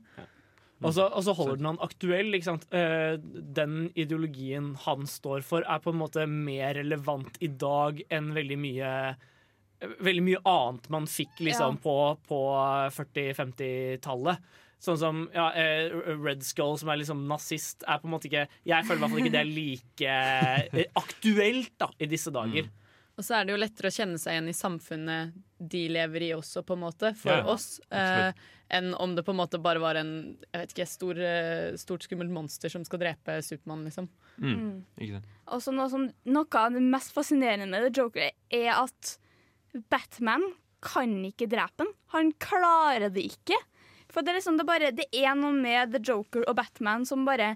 [0.85, 2.35] Og så, og så holder den han aktuell.
[2.37, 2.67] Ikke sant?
[2.75, 3.15] Eh,
[3.57, 8.59] den ideologien han står for, er på en måte mer relevant i dag enn veldig
[8.61, 8.91] mye
[10.01, 11.81] veldig mye annet man fikk liksom Ja.
[11.85, 11.95] på,
[12.25, 12.39] på
[12.97, 14.39] 40-50-tallet.
[14.83, 15.89] Sånn som ja, eh,
[16.21, 19.15] Red Skull, som er liksom nazist, er på en måte ikke Jeg føler i hvert
[19.15, 20.17] fall ikke det er like
[20.83, 22.69] eh, aktuelt da, i disse dager.
[23.17, 25.33] Og så er det jo lettere å kjenne seg igjen i samfunnet
[25.73, 27.55] de lever i også, på en måte, for Ja, ja.
[27.55, 27.81] oss.
[27.89, 28.33] Eh,
[28.77, 30.11] enn om det på en måte bare var en
[30.53, 34.11] jeg vet ikke, stor, eh, stort skummelt monster som skal drepe Supermann, liksom.
[34.37, 34.83] Mm.
[35.01, 35.23] Ikke
[35.57, 39.17] Også noe, som, noe av det mest fascinerende med The Joker er at
[39.89, 40.45] Batman
[40.85, 41.95] kan ikke drepe han.
[42.13, 43.57] Han klarer det ikke.
[44.17, 47.27] For det er liksom det bare Det er noe med The Joker og Batman som
[47.29, 47.51] bare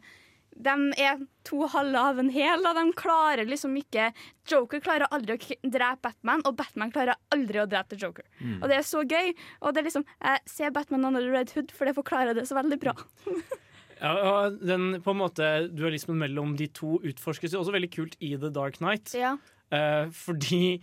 [0.53, 4.11] De er to halve av en hel, og de klarer liksom ikke
[4.51, 8.27] Joker klarer aldri å drepe Batman, og Batman klarer aldri å drepe The Joker.
[8.43, 8.59] Mm.
[8.59, 9.33] Og det er så gøy.
[9.63, 12.59] Og det er liksom Jeg ser Batman under Red Hood, for det forklarer det så
[12.61, 12.97] veldig bra.
[14.01, 15.47] Ja, og den på en måte
[15.77, 19.13] Dualismen mellom de to utforskes jo også veldig kult i The Dark Knight.
[19.13, 19.35] Ja.
[19.71, 20.81] Eh, fordi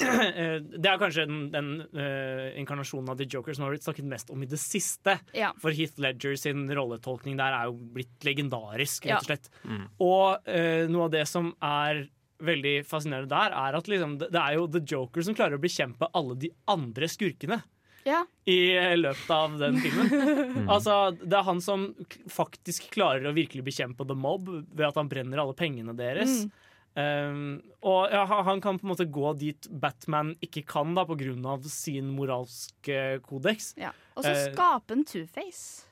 [0.00, 4.30] det er kanskje den, den uh, inkarnasjonen av The Joker som har blitt snakket mest
[4.34, 5.18] om i det siste.
[5.36, 5.52] Ja.
[5.60, 9.74] For Heath Ledger sin rolletolkning der er jo blitt legendarisk, rett og Ja.
[9.74, 9.84] Mm.
[10.00, 12.06] Og uh, noe av det som er
[12.40, 15.62] veldig fascinerende der, er at liksom, det, det er jo The Joker som klarer å
[15.62, 17.60] bekjempe alle de andre skurkene
[18.08, 18.22] Ja.
[18.48, 20.64] i eh, løpet av den filmen.
[20.72, 21.90] Altså, det er han som
[22.32, 26.44] faktisk klarer å virkelig bekjempe The Mob ved at han brenner alle pengene deres.
[26.46, 26.69] Mm.
[26.98, 31.14] Um, og ja, han kan på en måte gå dit Batman ikke kan, da, på
[31.20, 33.72] grunn av sin moralske kodeks.
[33.78, 33.92] Ja.
[34.18, 35.84] Og så skape en Two-Face.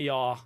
[0.00, 0.36] ja.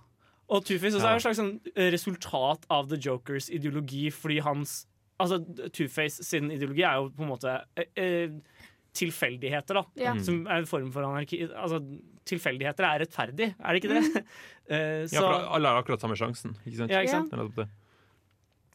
[0.51, 1.13] Og Two-Face Ja.
[1.13, 1.53] er et slags sånn
[1.93, 4.87] resultat av The Jokers ideologi, fordi hans
[5.21, 5.37] Altså,
[5.69, 8.31] Two-Face sin ideologi er jo på en måte eh, eh,
[8.97, 9.83] tilfeldigheter, da.
[10.01, 10.15] Ja.
[10.17, 10.23] Mm.
[10.25, 11.43] Som er en form for anarki.
[11.45, 11.77] Altså,
[12.25, 14.23] tilfeldigheter er rettferdig, er det ikke det?
[14.71, 16.53] Eh, Ja, for alle har akkurat samme sjansen.
[16.65, 16.91] Ikke sant?
[16.93, 17.55] Ja, ikke sant?
[17.57, 17.65] Det.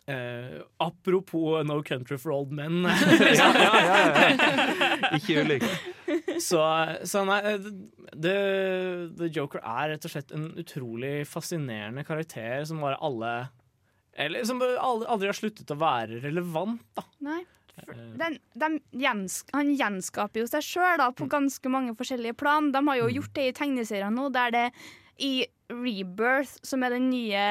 [0.07, 2.83] Eh, apropos No Country for Old Men.
[3.21, 5.11] Ja, ja, ja, ja.
[5.17, 5.67] Ikke ulikt.
[6.43, 6.61] Så,
[7.03, 7.41] så nei,
[8.15, 8.37] the,
[9.19, 13.33] The Joker er rett og slett en utrolig fascinerende karakter som bare alle
[14.15, 17.03] Eller som aldri, aldri har sluttet å være relevant, da.
[17.27, 17.43] Nei.
[17.77, 22.71] Den, Den, dem gjens, han gjenskaper jo seg sjøl på ganske mange forskjellige plan.
[22.73, 24.65] De har jo gjort det i tegneserier nå, der det
[25.19, 25.35] i
[25.73, 27.43] Rebirth, som er den nye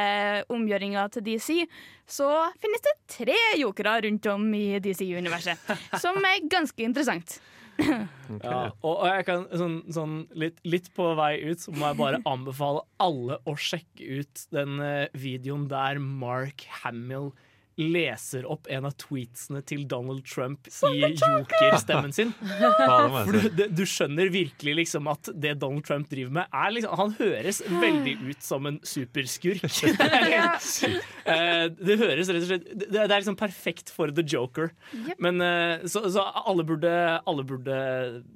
[0.51, 1.65] omgjøringa til DC,
[2.07, 2.29] så
[2.61, 5.61] finnes det tre jokere rundt om i DC-universet.
[6.03, 7.39] Som er ganske interessant.
[7.75, 11.99] Ja, og, og jeg kan sånn, sånn litt, litt på vei ut så må jeg
[11.99, 17.33] bare anbefale alle å sjekke ut den eh, videoen der Mark Hamill
[17.79, 22.31] leser opp en av tweetsene til Donald Trump i joker-stemmen sin.
[23.25, 27.15] For du, du skjønner virkelig liksom at det Donald Trump driver med, er liksom Han
[27.19, 29.65] høres veldig ut som en superskurk.
[31.25, 34.69] Eh, det høres rett og slett Det, det er liksom perfekt for The Joker.
[35.17, 36.91] Men eh, Så, så alle, burde,
[37.25, 37.77] alle burde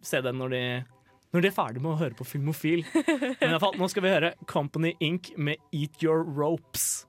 [0.05, 0.63] se den når de
[1.29, 2.79] når de er ferdig med å høre på Filmofil.
[2.89, 5.29] Men i hvert fall, nå skal vi høre Company Inc.
[5.37, 7.03] med Eat Your Ropes.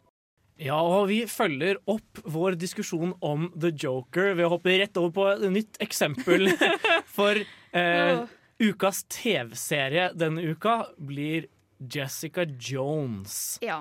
[0.60, 5.14] Ja, og vi følger opp vår diskusjon om The Joker ved å hoppe rett over
[5.16, 6.50] på et nytt eksempel.
[7.16, 8.20] For eh,
[8.60, 11.48] ukas TV-serie denne uka blir
[11.80, 13.56] Jessica Jones.
[13.64, 13.80] Ja.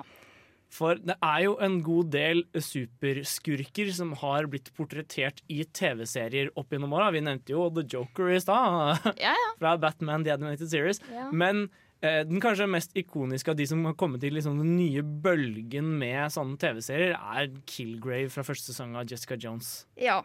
[0.70, 6.72] For det er jo en god del superskurker som har blitt portrettert i TV-serier opp
[6.72, 7.10] gjennom åra.
[7.12, 9.52] Vi nevnte jo The Joker i stad, Ja, ja.
[9.60, 11.02] fra Batman The Animated Series.
[11.34, 11.66] Men
[12.00, 16.32] den kanskje mest ikoniske av de som har kommet til liksom, den nye bølgen med
[16.32, 19.82] sånne TV-serier, er Killgrave fra første sesong av Jessica Jones.
[20.00, 20.22] Ja.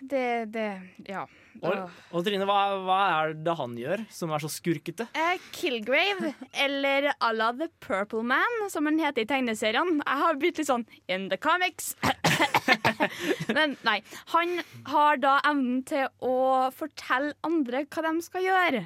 [0.00, 0.68] Det, det
[1.08, 1.26] Ja.
[1.64, 5.06] Og, og Trine, hva, hva er det han gjør som er så skurkete?
[5.16, 10.02] Eh, Killgrave, eller à la The Purple Man, som han heter i tegneseriene.
[10.02, 11.94] Jeg har blitt litt sånn in the comics.
[13.56, 14.02] Men nei.
[14.34, 14.58] Han
[14.90, 18.84] har da evnen til å fortelle andre hva de skal gjøre.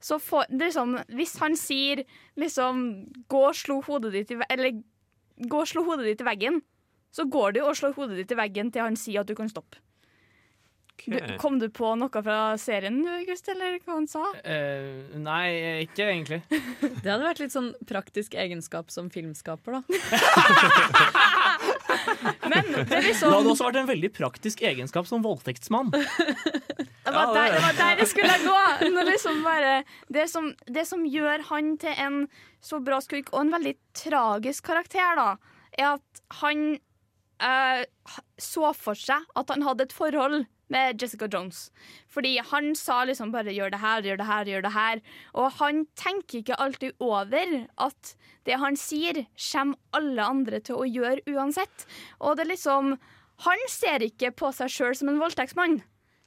[0.00, 2.04] Så for, det er sånn, hvis han sier
[2.40, 2.86] liksom
[3.28, 4.80] Gå og slå hodet ditt i Eller
[5.50, 6.58] gå og slå hodet ditt i veggen,
[7.12, 9.48] så går du og slår hodet ditt i veggen til han sier at du kan
[9.50, 9.80] stoppe.
[11.06, 14.20] Du, kom du på noe fra serien, du, August, eller hva han sa?
[14.44, 16.40] Uh, nei, ikke egentlig.
[17.02, 19.82] Det hadde vært litt sånn praktisk egenskap som filmskaper, da.
[22.50, 25.92] Men det er Det liksom hadde også vært en veldig praktisk egenskap som voldtektsmann.
[27.04, 28.58] Det var, der, det var der det skulle gå!
[29.10, 29.82] Liksom bare,
[30.12, 32.20] det, som, det som gjør han til en
[32.60, 35.30] så bra skurk, og en veldig tragisk karakter, da,
[35.78, 36.64] er at han
[37.40, 37.84] eh,
[38.40, 41.70] så for seg at han hadde et forhold med Jessica Jones.
[42.08, 45.00] Fordi han sa liksom bare 'gjør det her, gjør det her, gjør det her'.
[45.34, 48.14] Og han tenker ikke alltid over at
[48.46, 51.86] det han sier, kommer alle andre til å gjøre uansett.
[52.20, 52.98] Og det er liksom
[53.40, 55.78] Han ser ikke på seg sjøl som en voldtektsmann.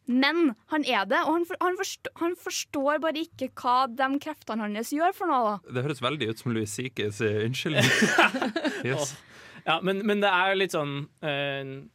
[0.05, 4.09] Men han er det, og han, for, han, forstår, han forstår bare ikke hva de
[4.23, 5.53] kreftene hans gjør for noe.
[5.53, 5.75] da.
[5.77, 7.87] Det høres veldig ut som Louis Sikes eh, unnskyldning.
[8.89, 9.15] yes.
[9.63, 11.87] Ja, men, men det er litt sånn eh,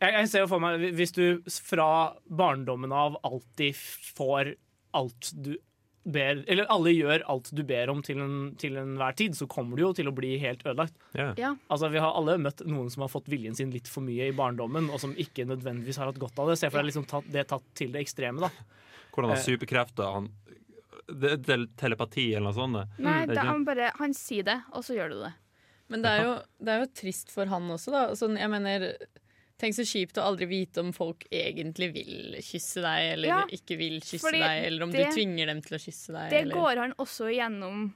[0.00, 1.88] jeg, jeg ser jo for meg Hvis du fra
[2.30, 3.74] barndommen av alltid
[4.14, 4.54] får
[4.96, 5.56] alt du
[6.04, 9.76] ber Eller alle gjør alt du ber om til, en, til enhver tid, så kommer
[9.76, 10.94] du jo til å bli helt ødelagt.
[11.14, 11.34] Yeah.
[11.36, 11.50] Ja.
[11.68, 14.36] Altså, Vi har alle møtt noen som har fått viljen sin litt for mye i
[14.36, 16.56] barndommen, og som ikke nødvendigvis har hatt godt av det.
[16.60, 18.40] Se for deg liksom tatt, det tatt til det ekstreme.
[18.40, 18.50] da
[19.12, 19.44] Hvordan har Eh.
[19.44, 20.30] superkrefter han
[21.10, 22.98] det, det, Telepati eller noe sånt?
[22.98, 25.32] Nei, Det er han bare Han sier det, og så gjør du det.
[25.90, 26.34] Men det er, jo,
[26.64, 28.02] det er jo trist for han også, da.
[28.14, 28.92] Sånn, jeg mener,
[29.60, 33.76] tenk så kjipt å aldri vite om folk egentlig vil kysse deg, eller Ja, ikke
[33.80, 36.30] vil kysse deg, eller om det- du tvinger dem til å kysse deg.
[36.30, 36.54] Det eller.
[36.56, 37.94] går han også gjennom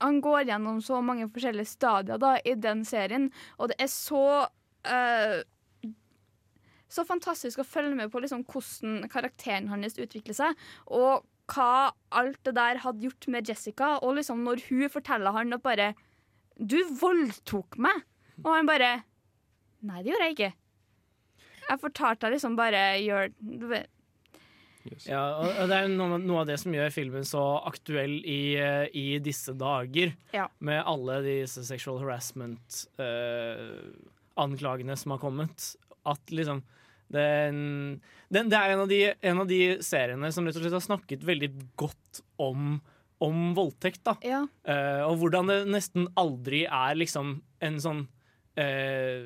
[0.00, 4.48] Han går gjennom så mange forskjellige stadier da, i den serien, og det er så
[4.84, 5.42] uh,
[6.88, 10.54] Så fantastisk å følge med på liksom, hvordan karakteren hans utvikler seg,
[10.86, 13.98] og hva alt det der hadde gjort med Jessica.
[14.02, 15.94] Og liksom når hun forteller han at bare
[16.58, 18.04] 'Du voldtok meg!'
[18.44, 19.04] Og han bare
[19.82, 20.54] 'Nei, det gjorde jeg ikke'.
[21.68, 23.28] Jeg fortalte deg liksom bare gjør
[25.08, 28.84] Ja, og det er noe, noe av det som gjør filmen så aktuell i, eh,
[28.92, 30.12] i disse dager.
[30.36, 30.44] Ja.
[30.60, 35.56] Med alle disse sexual harassment-anklagene som har kommet.
[36.04, 36.60] At liksom
[37.14, 40.76] den, den, Det er en av, de, en av de seriene som rett og slett
[40.76, 41.50] har snakket veldig
[41.80, 42.80] godt om,
[43.24, 44.02] om voldtekt.
[44.04, 44.42] da Ja.
[44.68, 48.04] Eh, og hvordan det nesten aldri er liksom en sånn
[48.60, 49.24] eh,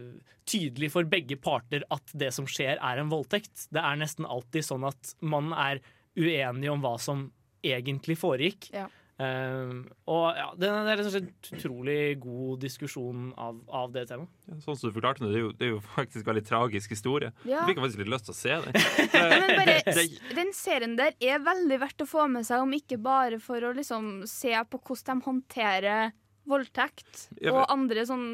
[0.49, 3.69] tydelig for begge parter at det som skjer, er en voldtekt.
[3.75, 5.83] Det er nesten alltid sånn at man er
[6.19, 7.29] uenig om hva som
[7.65, 8.71] egentlig foregikk.
[8.75, 8.89] Ja.
[9.19, 11.25] Uh, og ja, det, det er en
[11.57, 14.31] utrolig god diskusjon av, av det temaet.
[14.47, 16.45] Ja, sånn som du forklarte det, det er jo, det er jo faktisk en veldig
[16.47, 17.33] tragisk historie.
[17.43, 17.65] Ja.
[17.65, 18.85] Jeg fikk faktisk litt lyst til å se det.
[19.11, 20.07] Men bare,
[20.39, 23.75] den serien der er veldig verdt å få med seg, om ikke bare for å
[23.75, 26.15] liksom se på hvordan de håndterer
[26.49, 28.29] voldtekt Ja, og andre sånn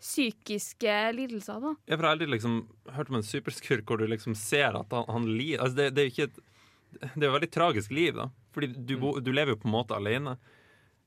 [0.00, 1.60] psykiske lidelser.
[1.62, 1.72] da.
[1.88, 2.60] Jeg har aldri liksom
[2.94, 6.02] hørt om en superskurk hvor du liksom ser at han, han lider altså det, det
[6.04, 6.44] er jo ikke et
[6.88, 8.30] Det er jo et veldig tragisk liv, da.
[8.56, 10.38] Fordi du, bo, du lever jo på en måte alene.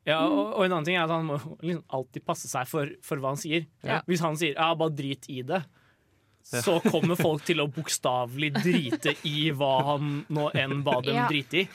[0.06, 2.92] Ja, og, og en annen ting er at han må liksom alltid passe seg for,
[3.02, 3.66] for hva han sier.
[3.86, 3.98] Ja.
[4.06, 5.64] Hvis han sier ja, 'bare drit i det',
[6.46, 11.28] så kommer folk til å bokstavelig drite i hva han nå enn ba dem Ja.
[11.30, 11.68] drite i.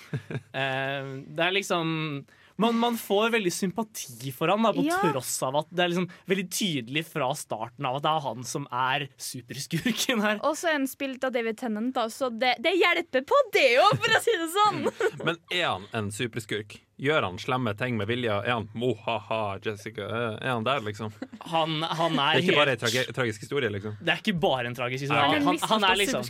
[0.55, 2.25] Eh, det er liksom
[2.63, 4.99] man, man får veldig sympati for han da, på Ja.
[5.13, 8.45] tross av at det er liksom veldig tydelig fra starten av at det er han
[8.49, 10.41] som er superskurken her.
[10.47, 13.69] Og så er han spilt av David Tennant, da, så det, det hjelper på det
[13.83, 14.83] òg, for å si det sånn!
[15.27, 16.81] Men er han en superskurk?
[16.97, 18.33] Gjør han slemme ting med vilje?
[18.33, 20.07] Er han mohaha, Jessica?
[20.09, 21.11] Er er han der, liksom?
[21.53, 23.99] Han, han Det er er ikke bare en trage, tragisk historie, liksom?
[24.01, 25.21] Det er ikke bare en tragisk historie.
[25.27, 26.25] Han er Han, han, er liksom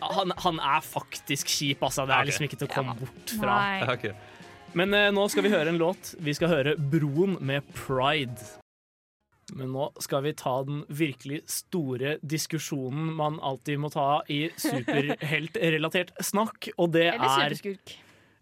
[0.00, 2.06] han, han er faktisk kjip, altså.
[2.08, 3.58] Det er liksom ikke til å komme bort fra.
[3.60, 3.90] Nei.
[3.92, 4.08] Ok.
[4.78, 6.14] Men eh, nå skal vi høre en låt.
[6.22, 8.40] Vi skal høre Broen med Pride.
[9.52, 16.14] Men nå skal vi ta den virkelig store diskusjonen man alltid må ta i superheltrelatert
[16.24, 17.94] snakk, og det Eller er superskurk.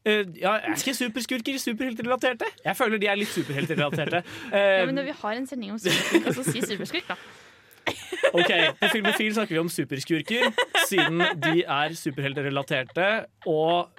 [0.06, 2.46] Eh, ja, er ikke superskurker superheltrelaterte?
[2.64, 4.22] Jeg føler de er litt superheltrelaterte.
[4.54, 7.18] Ja, Uh, men når vi har en sending om superskurk, så si superskurk, da.
[8.38, 10.52] Ok, På Filmofil snakker vi om superskurker,
[10.86, 13.08] siden de er superheltrelaterte.
[13.50, 13.90] Og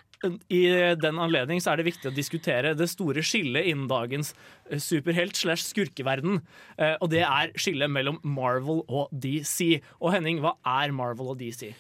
[0.54, 0.62] i
[1.02, 4.34] den anledning så er det viktig å diskutere det store skillet innen dagens
[4.70, 6.42] eh, superhelt slash skurkeverden.
[6.78, 9.80] Eh, Og det er skillet mellom Marvel og DC.
[10.00, 11.72] Og Henning, hva er Marvel og DC?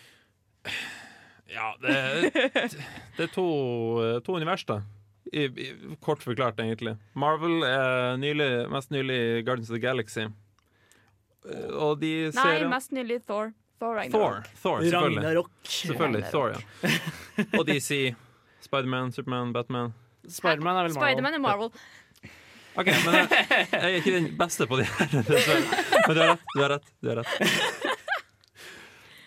[1.52, 1.96] Ja, det,
[3.18, 3.46] det er to,
[4.26, 4.82] to univers, da.
[5.32, 5.68] I, i,
[6.04, 6.96] kort forklart, egentlig.
[7.14, 10.26] Marvel er nylig, mest nylig Guardians of the Galaxy.
[11.46, 13.54] Eh, Og de Nei, seriene mest nylig Thor.
[13.82, 14.50] Thor Thor, Ragnarok.
[14.62, 15.22] Thor selvfølgelig.
[15.24, 15.52] Ragnarok.
[15.64, 16.98] Selvfølgelig, Thor, ja.
[17.60, 17.98] Og DC.
[18.72, 19.90] Spiderman, Superman, Batman.
[20.32, 21.10] Spiderman er vel Marvel.
[21.10, 21.72] Spiderman er Marvel.
[22.80, 25.10] OK, men jeg, jeg er ikke den beste på de her.
[26.08, 26.46] Men du har rett.
[26.54, 26.86] Du har rett.
[27.04, 27.90] Du har rett.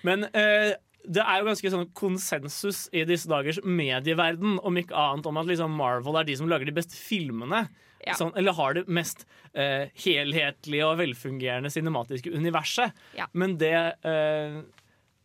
[0.08, 0.70] Men eh,
[1.04, 5.50] det er jo ganske sånn konsensus i disse dagers medieverden, om ikke annet om at
[5.50, 7.66] liksom Marvel er de som lager de beste filmene.
[8.04, 8.16] Ja.
[8.16, 12.96] Sånn, eller har det mest eh, helhetlige og velfungerende cinematiske universet.
[13.20, 13.28] Ja.
[13.36, 14.58] Men det eh,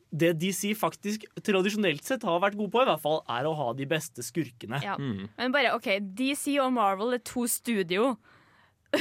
[0.10, 3.70] det DC faktisk tradisjonelt sett har vært gode på, i hvert fall, er å ha
[3.78, 4.82] de beste skurkene.
[4.82, 4.97] Ja.
[4.97, 8.16] Men bare, OK, DC og Marvel er to studio.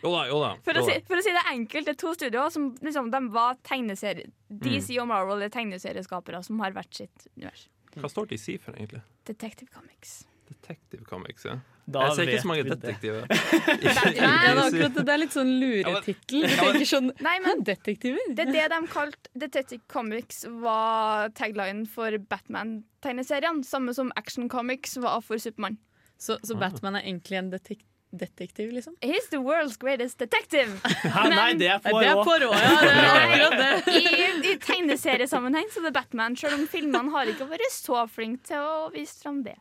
[0.00, 0.54] Jo da, jo da.
[0.64, 3.20] For å, si, for å si det enkelt, det er to studioer som liksom, de
[3.34, 4.30] var tegneserie...
[4.48, 7.66] DC og Marvel er tegneserieskapere som har hvert sitt univers.
[7.98, 9.02] Hva står DC for, egentlig?
[9.28, 10.22] Detective Comics.
[10.48, 11.58] Detective Comics, ja.
[11.88, 13.22] Da Jeg ser ikke så mange detektiver.
[13.32, 15.04] Nei, det akkurat det.
[15.08, 16.44] Er litt sånn luretittel.
[16.44, 18.32] Du tenker sånn Nei, men Detektiver?
[18.36, 23.64] Det er det de kalte Detective Comics var tagline for Batman-tegneseriene.
[23.64, 25.78] Samme som Action Comics var for Supermann.
[26.20, 28.94] Så, så Batman er egentlig en detek detektiv, liksom?
[29.04, 30.80] He's the world's greatest detective.
[31.16, 32.56] Hæ, nei, det er er Poirot.
[32.56, 32.80] Ja.
[32.80, 33.96] Det er akkurat det.
[34.00, 38.48] I, I tegneseriesammenheng så det er Batman, selv om filmene har ikke vært så flinke
[38.48, 39.58] til å vise fram det.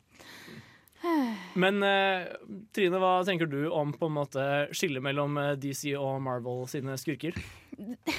[1.62, 2.26] Men eh,
[2.76, 6.98] Trine, hva tenker du om på en måte skillet mellom eh, DC og Marvel sine
[7.00, 7.38] skurker?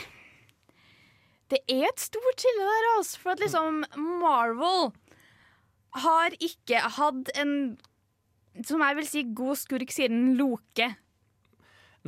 [1.49, 3.21] Det er et stort skille der, altså.
[3.23, 3.79] For at liksom
[4.21, 4.91] Marvel
[5.97, 7.55] har ikke hatt en
[8.67, 10.91] som jeg vil si god skurk siden Loke.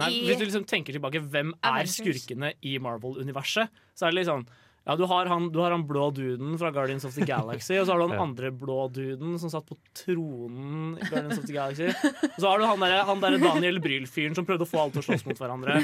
[0.01, 3.73] Nei, Hvis du liksom tenker tilbake, hvem er skurkene i Marvel-universet?
[3.95, 4.47] Så er det litt sånn
[4.91, 7.86] ja, du har, han, du har han blå duden fra Guardians of the Galaxy, og
[7.86, 8.24] så har du han Ja.
[8.26, 11.88] andre blå duden som satt på tronen i Guardians of the Galaxy.
[12.34, 15.05] Og så har du han der, der Daniel Bryl-fyren som prøvde å få alle til
[15.05, 15.78] å slåss mot hverandre.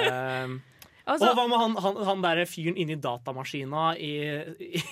[0.00, 0.60] Um,
[1.10, 4.10] Altså- og hva med han, han, han der fyren inni datamaskina i,
[4.62, 4.82] i,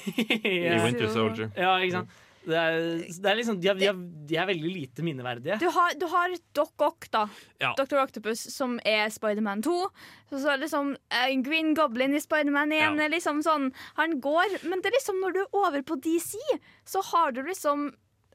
[0.51, 1.53] I Winter Soldier.
[1.55, 2.17] Ja, ikke sant?
[2.49, 2.79] Det er,
[3.23, 3.99] det er liksom, de, er, de, er,
[4.31, 5.59] de er veldig lite minneverdige.
[5.61, 7.27] Du har, du har Doc Ock, da.
[7.61, 7.75] Ja.
[7.79, 8.01] Dr.
[8.03, 9.77] Octopus, som er Spiderman 2.
[10.31, 12.91] Så, så er liksom eh, Green Goblin i Spiderman 1 Ja.
[13.07, 13.71] er liksom sånn
[14.01, 16.37] Han går Men det er liksom når du er over på DC,
[16.89, 17.89] så har du liksom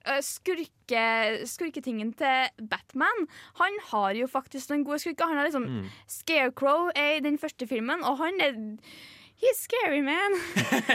[0.06, 1.06] eh, Skurke,
[1.50, 3.26] skurketingen til Batman.
[3.62, 5.30] Han har jo faktisk noen gode skurker.
[5.32, 5.90] Han er liksom Mm.
[6.12, 8.58] Scarecrow er i den første filmen, og han er
[9.44, 10.38] He's scary, man.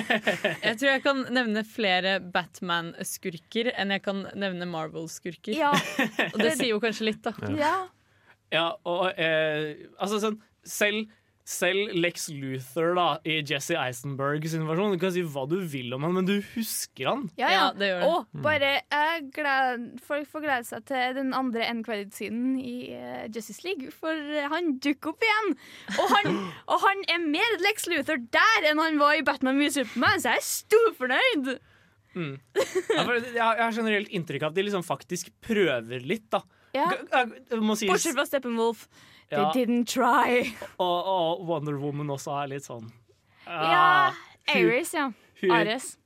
[0.64, 5.53] Jeg tror jeg kan nevne flere Batman-skurker enn jeg kan nevne Marvel-skurker.
[5.53, 5.74] Ja.
[6.30, 7.34] Og det sier jo kanskje litt, da.
[7.59, 7.74] ja.
[8.49, 11.11] Ja, og eh, altså sånn Selv,
[11.49, 15.94] selv Lex Luthor da i Jesse Eisenberg sin versjon Du kan si hva du vil
[15.96, 17.24] om han, men du husker han.
[17.40, 17.55] Ja, ja.
[17.59, 18.11] Ja, det gjør det.
[18.11, 23.24] Og bare jeg gled, folk får glede seg til den andre end credit-siden i uh,
[23.32, 25.51] Justice League, for eh, han dukker opp igjen.
[25.96, 26.38] Og han,
[26.74, 30.36] og han er mer Lex Luthor der enn han var i Batman vs Superman, så
[30.36, 31.53] jeg er storfornøyd.
[32.18, 32.34] Mm.
[32.92, 36.44] Ja, jeg, jeg har generelt inntrykk av at de liksom faktisk prøver litt, da.
[36.76, 36.90] Ja.
[37.49, 38.84] Bortsett fra Steppenwolf.
[39.30, 39.50] They Ja.
[39.52, 40.54] didn't try.
[40.80, 42.86] Og, og Wonder Woman også er litt sånn
[43.46, 44.12] Ja,
[44.54, 45.10] Ares, ja.
[45.52, 45.96] Ares.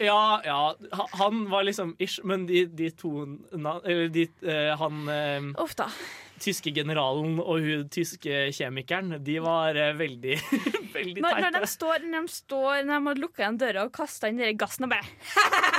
[0.00, 0.74] Ja, ja.
[1.18, 3.10] Han var liksom ish, men de, de to
[3.52, 5.88] Eller de, uh, han uh, Uff da.
[6.40, 10.38] tyske generalen og hun tyske kjemikeren, de var uh, veldig
[10.94, 11.72] Veldig Når, når, de teite.
[11.74, 14.86] står, når de står Når de har lukka igjen døra og kasta inn den gassen
[14.88, 15.04] og bare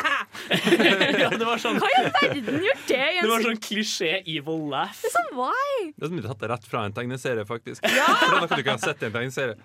[1.21, 2.99] ja, det var sånn Hva i all verden gjør det?
[2.99, 3.21] Jens?
[3.25, 4.95] Det var sånn klisjé evil laugh.
[5.01, 5.91] Det er sånn, why?
[5.95, 7.85] Det er som om du tatt det rett fra en tegneserie, faktisk.
[7.85, 9.57] For det er du ikke har sett i en tegneserie.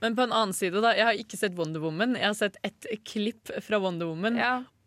[0.00, 0.94] Men på en annen side, da.
[0.96, 2.16] Jeg har ikke sett Wonder Woman.
[2.16, 4.38] Jeg har sett et klipp fra Wonder Woman.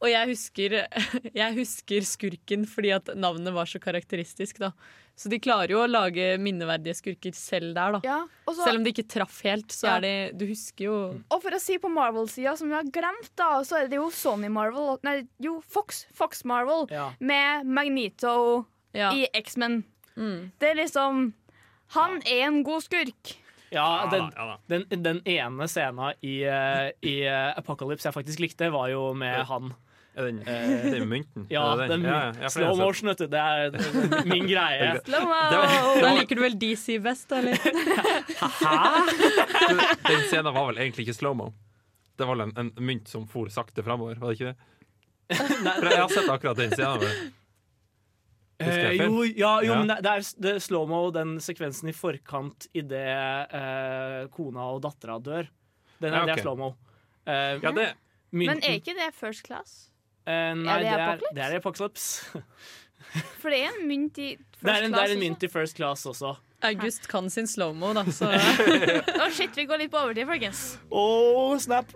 [0.04, 0.74] Og jeg husker,
[1.42, 4.74] jeg husker skurken fordi at navnet var så karakteristisk, da.
[5.16, 8.00] Så de klarer jo å lage minneverdige skurker selv der, da.
[8.04, 8.16] Ja,
[8.50, 9.96] og så- Selv om de ikke traff helt, så Ja.
[9.98, 10.96] er det Du husker jo
[11.32, 14.10] Og for å si på Marvel-sida, som vi har glemt, da, så er det jo
[14.10, 17.12] Sony Marvel Nei, jo, Fox, Fox Marvel Ja.
[17.20, 19.84] med Magneto i X-Men.
[20.18, 20.52] Mm.
[20.60, 21.34] Det er liksom
[21.96, 23.38] Han er en god skurk.
[23.72, 28.72] Ja, den, Ja den, den ene scenen i, eh, i eh, Apocalypse jeg faktisk likte,
[28.72, 29.74] var jo med han.
[30.16, 31.48] Er den, Eh, den mynten?
[31.50, 32.12] Ja, Er det den, den?
[32.14, 33.28] Ja, ja, slow motion, vet du.
[33.34, 33.72] Det er,
[34.30, 34.92] min greie.
[35.08, 35.40] Slow-mo!
[35.50, 35.58] Det
[36.04, 37.58] Da liker du vel DC best, da, eller?
[40.08, 41.48] Den scenen var vel egentlig ikke slow-mo.
[42.18, 44.58] Det var vel en, en mynt som for sakte framover, var det ikke det?
[45.80, 47.34] For jeg har sett akkurat den scenen.
[48.64, 49.78] Eh, jo, ja, jo Ja.
[49.82, 55.18] men det, det er det slow-mo, den sekvensen i forkant idet eh, kona og dattera
[55.20, 55.50] dør.
[56.04, 56.30] Den ja, okay.
[56.30, 56.70] Det er slow-mo.
[57.26, 57.88] Eh, Ja, det
[58.34, 59.90] Men er ikke det First Class?
[60.26, 62.44] Eh, Nei, er det det er, det er Apocalypse.
[63.42, 65.52] For det er en mynt i First Det er en, det er en mynt i
[65.52, 66.36] First Class også.
[66.64, 68.30] August kan sin slow-mo, da, så
[69.20, 70.64] oh, shit, vi går litt på overtid, folkens.
[70.88, 71.04] Å,
[71.60, 71.92] snap!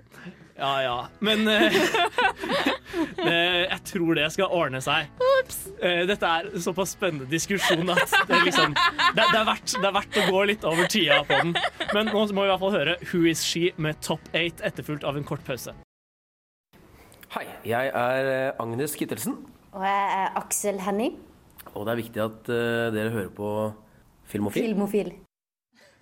[0.57, 0.95] Ja ja.
[1.21, 1.73] Men uh,
[3.29, 5.11] jeg tror det skal ordne seg.
[5.77, 9.75] Uh, dette er en såpass spennende diskusjon at det er, liksom, det, det, er verdt,
[9.77, 11.53] det er verdt å gå litt over tida på den.
[11.93, 15.05] Men nå må vi i hvert fall høre Who Is She med Top 8 etterfulgt
[15.07, 15.77] av en kort pause.
[17.35, 19.35] Hei, jeg er eh, Agnes Kittelsen,
[19.75, 21.17] Og jeg er Aksel Henning,
[21.73, 23.49] og det er viktig at uh, dere hører på
[24.31, 24.63] Filmofil.
[24.71, 25.09] filmofil.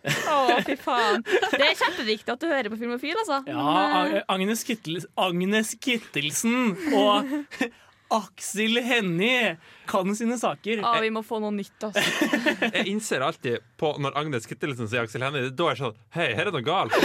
[0.05, 0.35] Å,
[0.67, 1.23] fy faen.
[1.25, 3.39] Det er kjempeviktig at du hører på Filmofil, altså.
[3.49, 7.33] Ja, eh, Ag- Agnes, Kittel, Agnes Kittelsen og
[8.19, 9.55] Aksel Hennie
[9.89, 10.83] kan sine saker.
[10.85, 12.05] Ah, vi må få noe nytt, altså.
[12.77, 16.29] Jeg innser alltid på når Agnes Kittelsen sier Aksel Hennie, da er jeg sånn Hei,
[16.37, 16.95] her er det noe galt.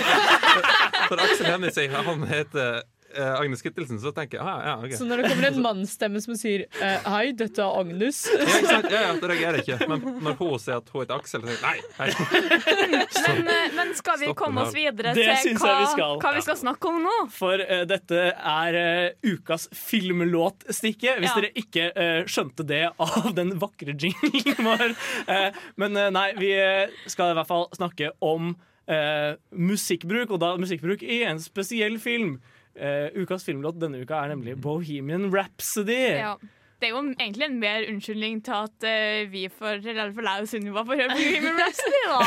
[1.09, 2.83] For Aksel Hennie sier han heter
[3.19, 4.97] Agnes Kittelsen, så tenker jeg ah, ja, okay.
[4.99, 8.71] Så når det kommer en mannsstemme som sier eh, 'hei, dette er Agnes' ja, ikke
[8.71, 8.91] sant?
[8.93, 9.79] Ja, ja, det reagerer ikke.
[9.91, 11.79] Men når hun sier at hun heter Aksel, så tenker jeg nei.
[11.99, 13.01] hei.
[13.31, 16.17] Men, eh, men skal vi komme oss videre Det til hva, vi skal.
[16.23, 17.17] hva vi skal snakke om nå?
[17.35, 21.37] For uh, dette er uh, ukas filmlåtstikke, hvis Ja.
[21.41, 24.95] dere ikke uh, skjønte det av den vakre jinglen vår.
[25.31, 28.53] Eh, men eh, nei, vi eh, skal i hvert fall snakke om
[28.91, 32.39] eh, musikkbruk, og da musikkbruk i en spesiell film.
[32.77, 36.01] Eh, ukas filmlåt denne uka er nemlig Bohemian Rhapsody.
[36.21, 36.35] Ja.
[36.81, 40.47] Det er jo egentlig en mer unnskyldning til at uh, vi får eller for og
[40.49, 42.21] Sunniva får høre Bohemian Rhapsody, da.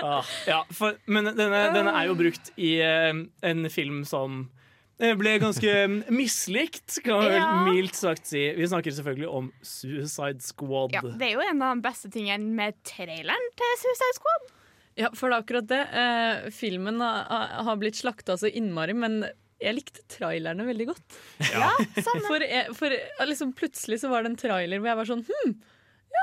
[0.00, 3.12] Ah, ja, for, men denne, denne er jo brukt i uh,
[3.46, 4.48] en film som
[4.98, 5.70] ble ganske
[6.12, 7.50] mislikt, kan man vel Ja.
[7.70, 8.42] mildt sagt si.
[8.56, 10.92] Vi snakker selvfølgelig om Suicide Squad.
[10.92, 14.50] Ja, det er jo en av de beste tingene med traileren til Suicide Squad.
[14.98, 15.80] Ja, for det er akkurat det.
[16.02, 19.22] Eh, filmen har, har blitt slakta så innmari, men
[19.60, 21.18] jeg likte trailerne veldig godt.
[21.52, 21.70] Ja,
[22.02, 22.24] samme.
[22.26, 22.94] For, jeg, for
[23.28, 25.52] liksom plutselig så var det en trailer hvor jeg var sånn Hm,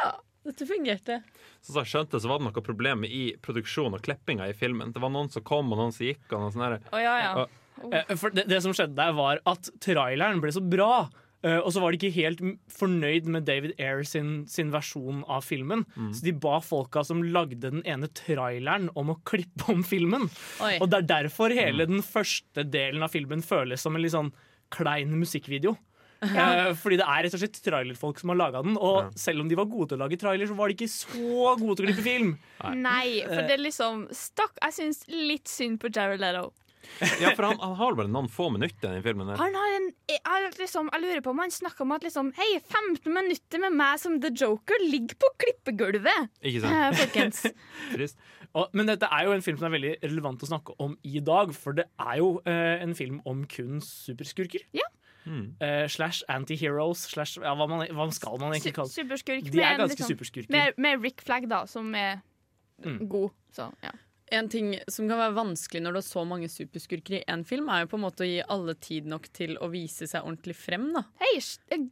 [0.01, 0.09] ja,
[0.49, 1.19] dette fungerte.
[1.65, 4.91] Som jeg skjønte, så var det noe problem i produksjon og klippinga i filmen.
[4.95, 6.25] Det var noen som kom, og noen som gikk.
[6.31, 7.31] Og noe sånt Oh, ja, ja.
[7.45, 7.63] Og-
[7.93, 11.03] Eh, For det, det som skjedde der, var at traileren ble så bra.
[11.45, 15.45] Eh, og så var de ikke helt fornøyd med David Ayer sin, sin versjon av
[15.47, 15.85] filmen.
[15.95, 16.11] Mm.
[16.15, 20.29] Så de ba folka som lagde den ene traileren, om å klippe om filmen.
[20.63, 20.77] Oi.
[20.81, 24.33] Og det er derfor hele den første delen av filmen føles som en litt sånn
[24.73, 25.77] klein musikkvideo.
[26.17, 28.77] Eh, fordi det er rett og slett trailerfolk som har laga den.
[28.81, 31.53] Og selv om de var gode til å lage trailer, så var de ikke så
[31.59, 32.31] gode til å klippe film.
[32.73, 36.49] Nei, for det er liksom stakk Jeg syns litt synd på Jared Leto.
[37.21, 39.27] Ja, for han, han har bare noen få minutter i den filmen.
[39.29, 39.37] der.
[39.41, 42.47] Han har en jeg, liksom, jeg lurer på om han snakker om at liksom Hei,
[42.63, 46.29] 15 minutter med meg som The Joker ligger på klippegulvet!
[46.41, 46.99] Ikke sant?
[47.03, 47.43] folkens.
[47.93, 48.17] Trist.
[48.57, 51.19] Og, men dette er jo en film som er veldig relevant å snakke om i
[51.21, 54.63] dag, for det er jo eh, en film om kun superskurker.
[54.73, 54.87] Ja.
[55.27, 59.41] Eh, slash anti-heroes, slash ja, hva, man, hva skal man egentlig kalle det?
[59.51, 60.53] De er ganske liksom- superskurker.
[60.55, 62.21] Med, med Rick Flagg, da, som er
[62.85, 63.07] Mm.
[63.09, 63.31] god.
[63.57, 63.89] Så, ja.
[64.31, 67.69] En ting som kan være vanskelig når du har så mange superskurker i én film,
[67.71, 70.55] er jo på en måte å gi alle tid nok til å vise seg ordentlig
[70.59, 70.89] frem.
[70.95, 71.37] da Hei,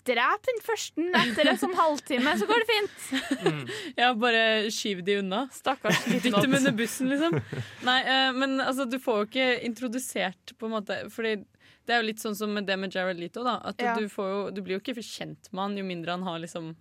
[0.10, 3.72] drep den første etter en sånn halvtime, så går det fint.
[4.02, 5.46] Ja, bare skyv de unna.
[5.56, 7.40] Stakkars Dytt dem under bussen, liksom.
[7.88, 11.38] Nei, eh, men altså, du får jo ikke introdusert på en måte Fordi
[11.86, 13.60] det er jo litt sånn som med det med Jared Leto, da.
[13.64, 13.94] At Ja.
[13.96, 16.74] du, får jo, du blir jo ikke kjent med han jo mindre han har liksom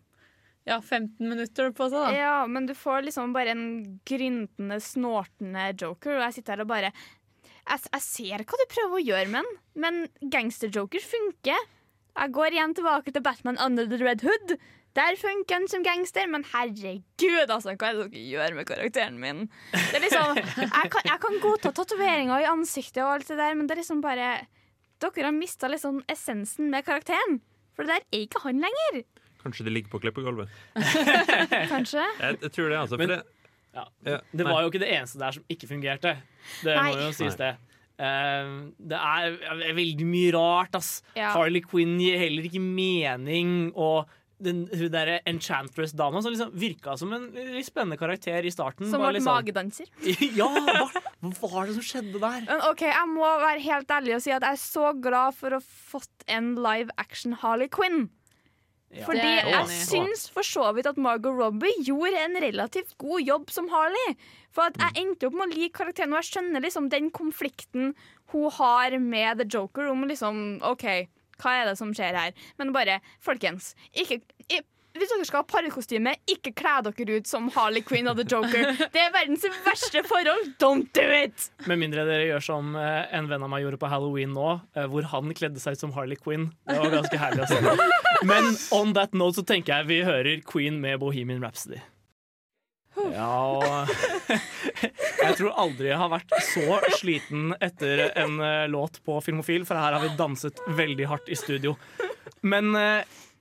[0.64, 2.12] ja, 15 minutter på seg, da.
[2.16, 3.66] Ja, men du får liksom bare en
[4.08, 6.92] gryntende, snortende joker, og jeg sitter her og bare
[7.64, 11.68] jeg, jeg ser hva du prøver å gjøre med den, men gangster-joker funker.
[12.14, 14.56] Jeg går igjen tilbake til Batman Under the Red Hood.
[14.94, 19.16] Der funker han som gangster, men herregud, altså, hva er det dere gjør med karakteren
[19.18, 19.46] min?
[19.72, 23.56] Det er liksom, jeg, kan, jeg kan godta tatoveringer i ansiktet og alt det der,
[23.58, 24.36] men det er liksom bare
[25.02, 27.40] Dere har mista liksom essensen med karakteren.
[27.74, 29.02] For det der er ikke han lenger.
[29.45, 30.49] Kanskje de ligger på klippegulvet.
[31.74, 32.03] Kanskje?
[32.20, 32.97] Jeg, jeg tror det, altså.
[32.97, 33.22] For Men- det,
[33.74, 33.84] Ja.
[34.07, 36.12] Ja, Det var jo ikke det eneste der som ikke fungerte.
[36.62, 36.92] Det Nei.
[36.95, 37.57] må jo sies, det.
[37.99, 41.03] Uh, det er, er veldig mye rart, ass.
[41.18, 41.32] Ja.
[41.34, 43.72] Harley Quinn gir heller ikke mening.
[43.74, 44.07] Og
[44.45, 48.86] den, hun derre Enchantress-dama som liksom virka som en litt spennende karakter i starten.
[48.90, 49.90] Som var ble liksom- magedanser.
[50.38, 50.88] ja, hva,
[51.34, 52.42] hva var det som skjedde der?
[52.47, 55.51] Men ok, Jeg må være helt ærlig og si at jeg er så glad for
[55.51, 55.66] å ha
[55.99, 58.05] fått en live action Harley Quinn.
[58.95, 59.05] Ja.
[59.09, 63.66] Fordi jeg syns for så vidt at Margot Robbie gjorde en relativt god jobb som
[63.72, 64.14] Harley.
[64.55, 67.95] For at jeg endte opp med å like karakteren, og jeg skjønner liksom den konflikten
[68.34, 70.86] hun har med The Joker om liksom OK,
[71.42, 72.47] hva er det som skjer her?
[72.61, 74.20] Men bare, folkens, ikke
[74.95, 78.74] hvis dere skal ha parkostyme, ikke kle dere ut som Harley Quinn og The Joker.
[78.95, 80.53] Det er verdens verste forhold.
[80.62, 81.49] Don't do it!
[81.66, 84.86] Med mindre dere gjør som eh, en venn av meg gjorde på Halloween nå, eh,
[84.90, 86.53] hvor han kledde seg ut som Harley Quinn.
[86.70, 87.59] Det var ganske herlig å se.
[88.30, 91.82] Men on that note så tenker jeg vi hører Queen med Bohemian Rhapsody.
[93.11, 93.84] Ja
[95.18, 99.74] Jeg tror aldri jeg har vært så sliten etter en eh, låt på Filmofil, for
[99.74, 101.74] her har vi danset veldig hardt i studio.
[102.47, 102.70] Men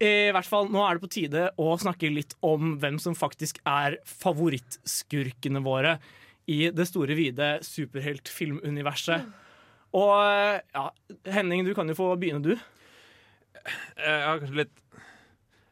[0.04, 3.60] i hvert fall, nå er det på tide å snakke litt om hvem som faktisk
[3.68, 5.98] er favorittskurkene våre
[6.52, 9.28] i det store, vide superheltfilmuniverset.
[9.94, 10.88] Og eh, ja,
[11.36, 12.56] Henning, du kan jo få begynne, du.
[13.64, 14.80] jeg har kanskje litt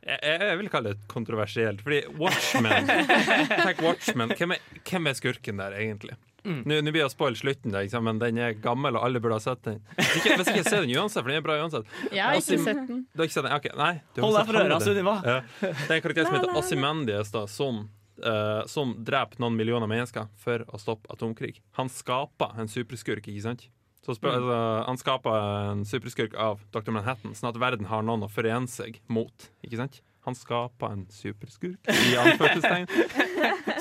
[0.01, 2.87] jeg, jeg vil kalle det kontroversielt, fordi Watchmen
[3.67, 6.15] Tenk Watchmen, hvem er, hvem er skurken der, egentlig?
[6.43, 6.61] Mm.
[6.65, 9.37] Nå, nå blir jeg å spoile slutten, der, men den er gammel, og alle burde
[9.37, 9.79] ha sett den.
[10.01, 11.85] Ikke, hvis ikke ser den uansett, for den er bra uansett.
[12.09, 13.03] Jeg har ikke sett den.
[13.13, 13.53] Du har ikke sett den?
[13.59, 13.91] Ok, nei.
[14.15, 14.79] Du har Hold deg for øra.
[14.81, 15.15] Sunniva.
[15.27, 15.35] Ja.
[15.61, 17.83] Det er en karakter som heter Ossimandias, da, som,
[18.25, 21.59] uh, som dreper noen millioner mennesker for å stoppe atomkrig.
[21.77, 23.67] Han skaper en superskurk, ikke sant?
[24.01, 24.47] Så spør, Mm.
[24.49, 25.35] altså, han skaper
[25.71, 26.89] en superskurk av Dr.
[26.95, 29.51] Manhattan, sånn at verden har noen å forene seg mot.
[29.61, 30.01] Ikke sant?
[30.27, 32.87] Han skaper en superskurk, i anførselstegn.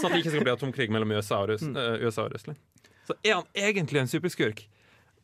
[0.01, 1.77] sånn at det ikke skal bli atomkrig mellom USA og, Russ, Mm.
[1.77, 2.59] eh, USA og Russland.
[3.07, 4.63] Så er han egentlig en superskurk?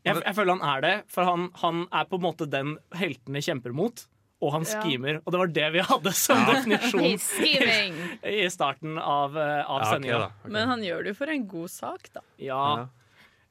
[0.07, 3.41] Jeg, jeg føler han er det, for han, han er på en måte den heltene
[3.43, 4.05] kjemper mot.
[4.45, 4.83] Og han Ja.
[5.25, 6.53] Og det var det vi hadde som Ja.
[6.53, 10.17] definisjon i, i starten av, eh, av Ja, sendinga.
[10.17, 10.51] Okay, okay.
[10.53, 12.21] Men han gjør det jo for en god sak, da.
[12.39, 12.89] Ja.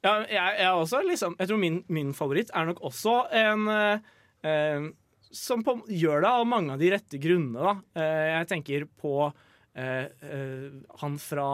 [0.05, 3.99] ja jeg, jeg, også liksom, jeg tror min, min favoritt er nok også en eh,
[4.45, 4.87] eh,
[5.35, 7.61] som på, gjør det av mange av de rette grunnene.
[7.61, 8.01] Da.
[8.01, 10.67] Eh, jeg tenker på eh, eh,
[11.01, 11.47] han fra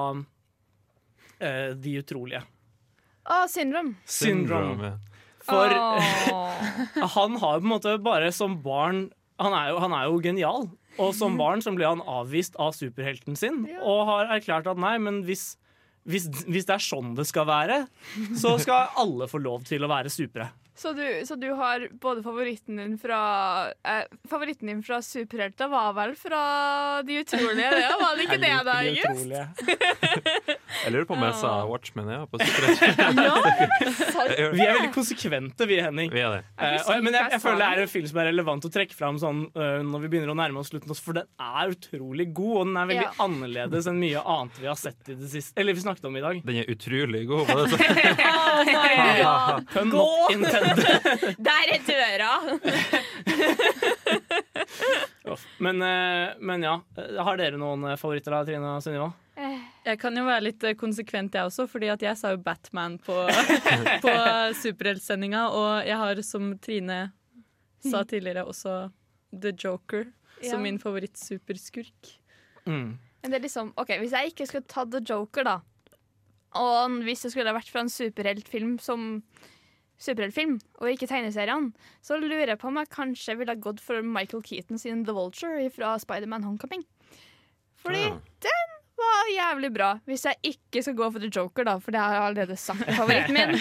[1.40, 2.44] eh, De utrolige.
[3.22, 3.96] Å, syndrom.
[4.10, 4.96] Syndrome.
[5.46, 5.74] For
[7.16, 9.10] han har på en måte bare som barn
[9.42, 10.70] han er, jo, han er jo genial.
[11.02, 14.98] Og som barn så ble han avvist av superhelten sin og har erklært at nei,
[15.02, 15.56] men hvis,
[16.10, 17.80] hvis, hvis det er sånn det skal være,
[18.38, 20.52] så skal alle få lov til å være supere.
[20.76, 23.18] Så du, så du har både favoritten din fra
[23.84, 26.40] eh, Favoritten din fra superhelter var vel fra
[27.06, 27.70] De utrolige?
[27.76, 29.26] Det var det ikke det, da, August?
[30.82, 32.22] Jeg lurer på om jeg sa Watchmen, ja.
[32.32, 32.80] På sikkerhet.
[34.56, 36.10] Vi er veldig konsekvente, vi, Henning.
[36.14, 36.42] Vi er det.
[36.56, 38.96] Eh, og, men jeg, jeg føler det er en film som er relevant å trekke
[38.98, 42.56] fram sånn, uh, når vi begynner å nærme oss slutten, for den er utrolig god,
[42.62, 43.14] og den er veldig Ja.
[43.28, 45.56] annerledes enn mye annet vi har sett i det siste.
[45.60, 46.42] Eller vi snakket om i dag.
[46.48, 47.44] Den er utrolig god.
[47.52, 47.82] Var det sånn?
[49.22, 49.60] Ja.
[49.88, 50.61] Not intended.
[51.48, 52.32] Der er døra!
[55.62, 56.74] Men, eh, men ja.
[56.98, 59.12] Eh, Har dere noen eh, favoritter da, Trine og Sunniva?
[59.86, 62.98] Jeg kan jo være litt eh, konsekvent, jeg også, fordi at jeg sa jo Batman
[63.02, 63.16] på,
[64.06, 64.16] på
[64.60, 65.46] superheltsendinga.
[65.56, 67.00] Og jeg har, som Trine
[67.86, 68.90] sa tidligere, også
[69.32, 70.10] The Joker
[70.42, 70.56] Ja.
[70.56, 72.16] som min favorittsuperskurk.
[72.66, 72.98] Mm.
[73.22, 75.60] Men det er liksom, ok, Hvis jeg ikke skulle tatt The Joker, da,
[76.58, 79.22] og hvis det skulle vært fra en superheltfilm som
[80.02, 81.72] superheltfilm, og ikke tegneseriene,
[82.02, 85.70] så lurer jeg på om jeg kanskje ville gått for Michael Keaton sin The Vulture
[85.76, 86.84] fra Spiderman Homecoming.
[87.82, 88.18] Fordi Ja.
[88.46, 88.72] den
[89.02, 89.92] var jævlig bra.
[90.06, 92.82] Hvis jeg ikke skal gå for The Joker, da, for det har jeg allerede sagt
[92.88, 93.56] er favoritten min.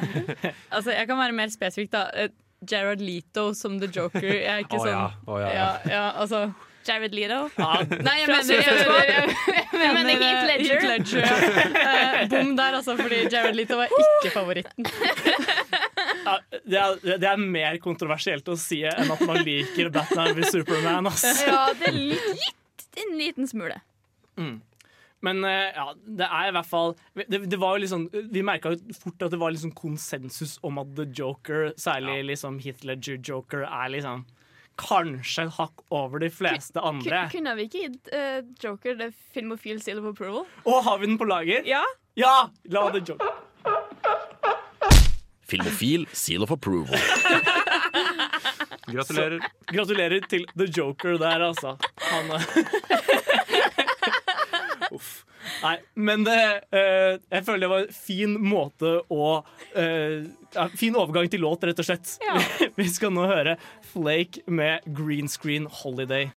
[0.74, 2.06] Altså, jeg kan være mer spesifikk, da.
[2.14, 2.28] Eh,
[2.70, 4.22] Jared Leto som The Joker.
[4.22, 5.06] Jeg er ikke oh, sånn ja.
[5.26, 5.64] Oh, ja, ja.
[5.84, 6.52] ja, ja, altså
[6.88, 7.40] Jared Leto.
[7.58, 11.26] Nei, jeg mener, jeg mener, jeg, jeg mener Heath Ledger.
[11.26, 12.22] ja.
[12.22, 14.88] uh, Bom der, altså, fordi Jared Leto var ikke favoritten.
[16.22, 20.50] Ja, det, er, det er mer kontroversielt å si enn at man liker Batman ved
[20.52, 21.08] Superman.
[21.10, 21.32] Altså.
[21.48, 23.80] Ja, det er litt, en liten smule.
[24.38, 24.60] Mm.
[25.22, 25.86] Men eh, ja,
[26.18, 29.38] det er i hvert fall Det, det var jo liksom Vi merka fort at det
[29.38, 34.24] var liksom konsensus om at The Joker, særlig liksom Heath Ledger Joker, er liksom
[34.80, 37.24] kanskje et hakk over de fleste andre.
[37.26, 40.46] Kun- Kunne vi ikke gitt uh, Joker the Filmofil seal of approval?
[40.64, 41.62] Og har vi den på lager?
[41.68, 41.82] Ja.
[42.16, 42.48] Ja!
[42.72, 43.28] La det Joker
[45.48, 46.96] Filmofil seal of approval.
[48.88, 49.38] Gratulerer.
[49.40, 51.74] Så, gratulerer til The Joker der, altså.
[52.08, 52.30] Han.
[55.62, 56.38] Nei, men det,
[56.74, 59.26] eh, jeg føler det var en fin måte å
[59.78, 62.16] eh, ja, Fin overgang til låt, rett og slett.
[62.78, 63.56] Vi skal nå høre
[63.92, 66.32] Flake med Green Screen Holiday.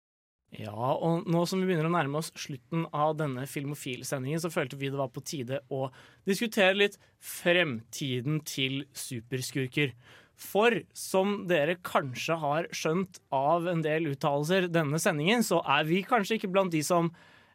[0.55, 4.77] Ja, og nå som vi begynner å nærme oss slutten av denne Filmofil-sendingen, så følte
[4.79, 5.89] vi det var på tide å
[6.27, 9.91] diskutere litt fremtiden til superskurker.
[10.39, 16.03] For som dere kanskje har skjønt av en del uttalelser denne sendingen, så er vi
[16.07, 17.11] kanskje ikke blant de som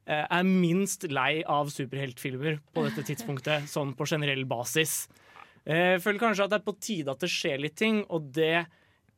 [0.06, 5.08] er minst lei av superheltfilmer på dette tidspunktet, sånn på generell basis.
[5.64, 8.30] Eh, Jeg føler kanskje at det er på tide at det skjer litt ting, og
[8.32, 8.66] det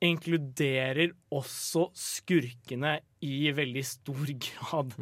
[0.03, 4.97] inkluderer også skurkene i veldig stor grad.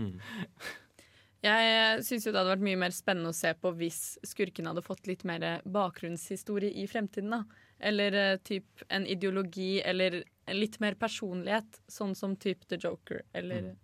[1.41, 4.85] Jeg syns jo det hadde vært mye mer spennende å se på hvis skurkene hadde
[4.85, 7.33] fått litt mer bakgrunnshistorie i fremtiden.
[7.33, 7.45] da.
[7.81, 10.19] Eller eh, typ en ideologi, eller
[10.53, 13.77] litt mer personlighet, sånn som typ The Joker, eller Mm.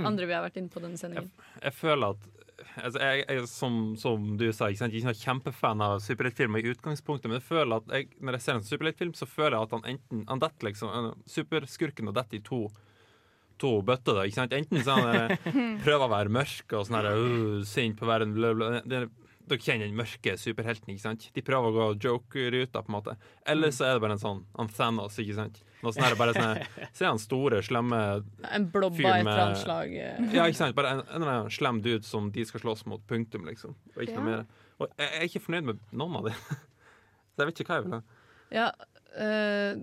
[0.00, 1.30] Andre vi har vært inne på denne sendingen.
[1.60, 2.28] Jeg føler at
[2.82, 4.96] altså, jeg, jeg, som, som du sa, ikke sant?
[4.96, 8.46] jeg er ikke kjempefan av superheltfilmer i utgangspunktet, men jeg føler at jeg, når jeg
[8.46, 12.40] ser en superheltfilm, så føler jeg at han enten han detter liksom, Superskurken og detter
[12.40, 12.64] i to
[13.60, 14.22] To bøtter, da.
[14.26, 14.54] ikke sant?
[14.56, 15.04] Enten sånn
[15.84, 18.70] prøver å være mørk og sånn uh, sint på verden, bla, bla.
[18.82, 19.04] Det,
[19.50, 21.26] dere kjenner den mørke superhelten, ikke sant?
[21.34, 23.14] De prøver å gå joker-ruta, på en måte.
[23.48, 25.60] Eller så er det bare en sånn han Thanos, ikke sant?
[25.82, 28.00] Noe sånn her, bare sånn Se han store, slemme
[28.48, 29.94] En blobba et eller annet slag.
[29.96, 30.76] Ja, ikke sant?
[30.78, 33.74] Bare en, en eller annen slem dude som de skal slåss mot, punktum, liksom.
[33.96, 34.44] Og ikke noe mer.
[34.78, 36.38] Og jeg jeg er ikke fornøyd med noen av dem.
[37.32, 38.02] Så jeg vet ikke hva jeg vil ha.
[38.52, 38.68] Ja,
[39.24, 39.82] eh,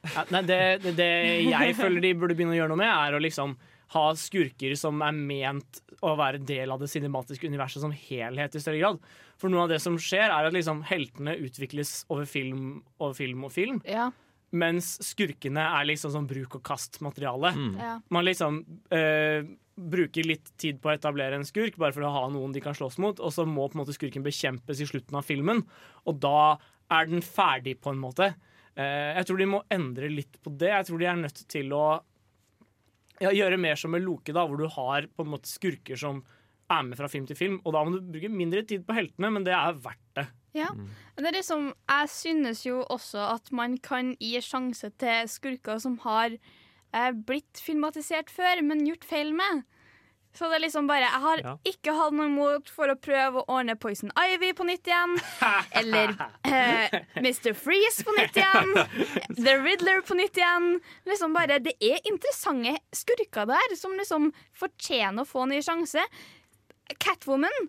[0.00, 1.10] Ja, nei, det, det, det
[1.50, 3.52] jeg føler de burde begynne å gjøre noe med, er å liksom
[3.94, 8.62] ha skurker som er ment å være del av det cinematiske universet som helhet i
[8.62, 9.00] større grad.
[9.40, 13.46] For noe av det som skjer, er at liksom heltene utvikles over film og film
[13.48, 13.80] og film.
[13.88, 14.10] Ja.
[14.50, 17.52] Mens skurkene er liksom sånn bruk og kast-materiale.
[17.54, 17.74] Mm.
[17.78, 17.92] Ja.
[18.14, 18.62] Man liksom
[18.94, 19.46] eh,
[19.80, 22.76] bruker litt tid på å etablere en skurk, bare for å ha noen de kan
[22.76, 25.62] slåss mot, og så må på en måte skurken bekjempes i slutten av filmen,
[26.06, 26.58] og da
[26.90, 28.32] er den ferdig, på en måte.
[28.74, 30.72] Eh, jeg tror de må endre litt på det.
[30.72, 31.84] Jeg tror de er nødt til å
[33.20, 36.22] ja, gjøre mer som med Loke, da, hvor du har på en måte skurker som
[36.70, 39.32] er med fra film til film, og da må du bruke mindre tid på heltene,
[39.34, 40.26] men det er verdt det.
[40.56, 40.70] Ja.
[40.74, 45.78] Men det er liksom, jeg synes jo også at man kan gi sjanse til skurker
[45.82, 49.62] som har eh, blitt filmatisert før, men gjort feil med.
[50.32, 51.52] Så det er liksom bare Jeg har Ja.
[51.66, 55.16] ikke hatt noe imot for å prøve å ordne Poison Ivy på nytt igjen.
[55.80, 56.12] eller
[56.46, 57.52] eh, Mr.
[57.58, 58.70] Freeze på nytt igjen.
[59.34, 60.80] The Riddler på nytt igjen.
[61.10, 66.06] Liksom bare, Det er interessante skurker der som liksom fortjener å få en ny sjanse.
[67.02, 67.68] Catwoman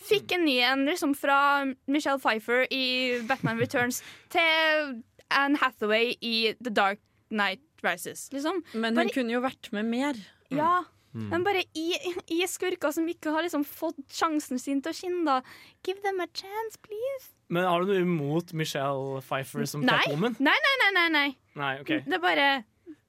[0.00, 4.02] fikk en ny en liksom fra Michelle Pfeiffer i Batman Returns
[4.32, 4.94] til
[5.30, 7.00] Anne Hathaway i The Dark
[7.30, 8.28] Night Rises.
[8.32, 8.62] Liksom.
[8.74, 10.14] Men hun Bare- kunne jo vært med mer.
[10.50, 10.80] Ja.
[10.80, 10.96] Mm.
[11.12, 11.88] Men bare i,
[12.30, 15.40] i skurker som ikke har liksom fått sjansen sin til å skinne, da.
[15.86, 17.32] Give them a chance, please.
[17.50, 19.96] Men har du noe imot Michelle Pfeiffer som Nei.
[20.04, 20.36] Catwoman?
[20.38, 21.26] nei, nei, nei, nei, nei.
[21.58, 22.04] Nei, okay.
[22.06, 22.46] Det er bare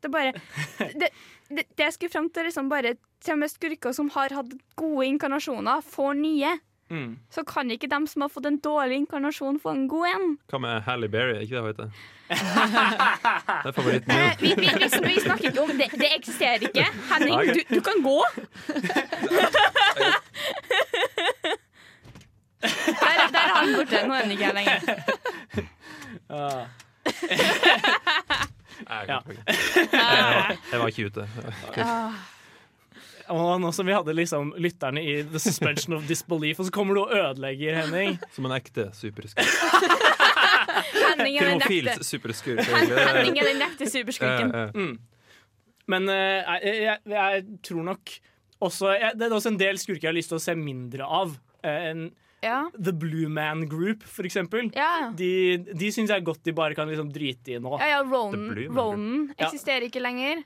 [0.02, 0.34] Det er bare
[1.04, 1.12] Det,
[1.52, 4.56] det, det jeg skulle fram til, liksom bare til og med skurker som har hatt
[4.80, 6.56] gode inkarnasjoner, får nye.
[6.92, 7.12] Mm.
[7.32, 10.26] Så kan ikke dem som har fått en dårlig inkarnasjon, få en god en.
[10.52, 11.38] Hva med Halle Berry?
[11.38, 11.90] Er ikke det hun heter?
[13.62, 14.36] Det er favoritten Eh, min.
[14.42, 15.88] vi, vi, vi, vi snakker ikke om det.
[16.00, 16.86] Det eksisterer ikke.
[17.14, 17.54] Henning, okay.
[17.54, 18.18] du, du kan gå.
[22.62, 24.08] Der, der er han borte.
[24.08, 24.80] Nå er han ikke her lenger.
[26.30, 26.66] Ah.
[28.90, 28.98] Ja.
[28.98, 29.08] jeg,
[29.94, 31.28] var, jeg var ikke ute.
[31.78, 32.12] Ah.
[33.32, 36.98] Og nå som vi hadde liksom lytterne i the suspension of disbelief, og så kommer
[36.98, 38.18] du og ødelegger, Henning.
[38.36, 39.48] Som en ekte superskurk.
[40.92, 42.04] Henning er den ekte.
[42.06, 42.64] superskurk.
[42.68, 44.54] Henning er den ekte superskurken.
[44.76, 44.98] Mm.
[45.92, 48.12] Men uh, jeg, jeg, jeg tror nok
[48.62, 51.08] også jeg, Det er også en del skurker jeg har lyst til å se mindre
[51.08, 51.38] av.
[51.66, 52.10] Uh, en,
[52.42, 52.64] Ja.
[52.74, 54.72] The Blue Man Group, for eksempel.
[54.74, 55.12] Ja.
[55.14, 57.76] De, de syns jeg godt de bare kan liksom drite i nå.
[57.78, 59.46] Ja, ja, Ronan, The Ronan Ja.
[59.46, 60.42] eksisterer ikke lenger.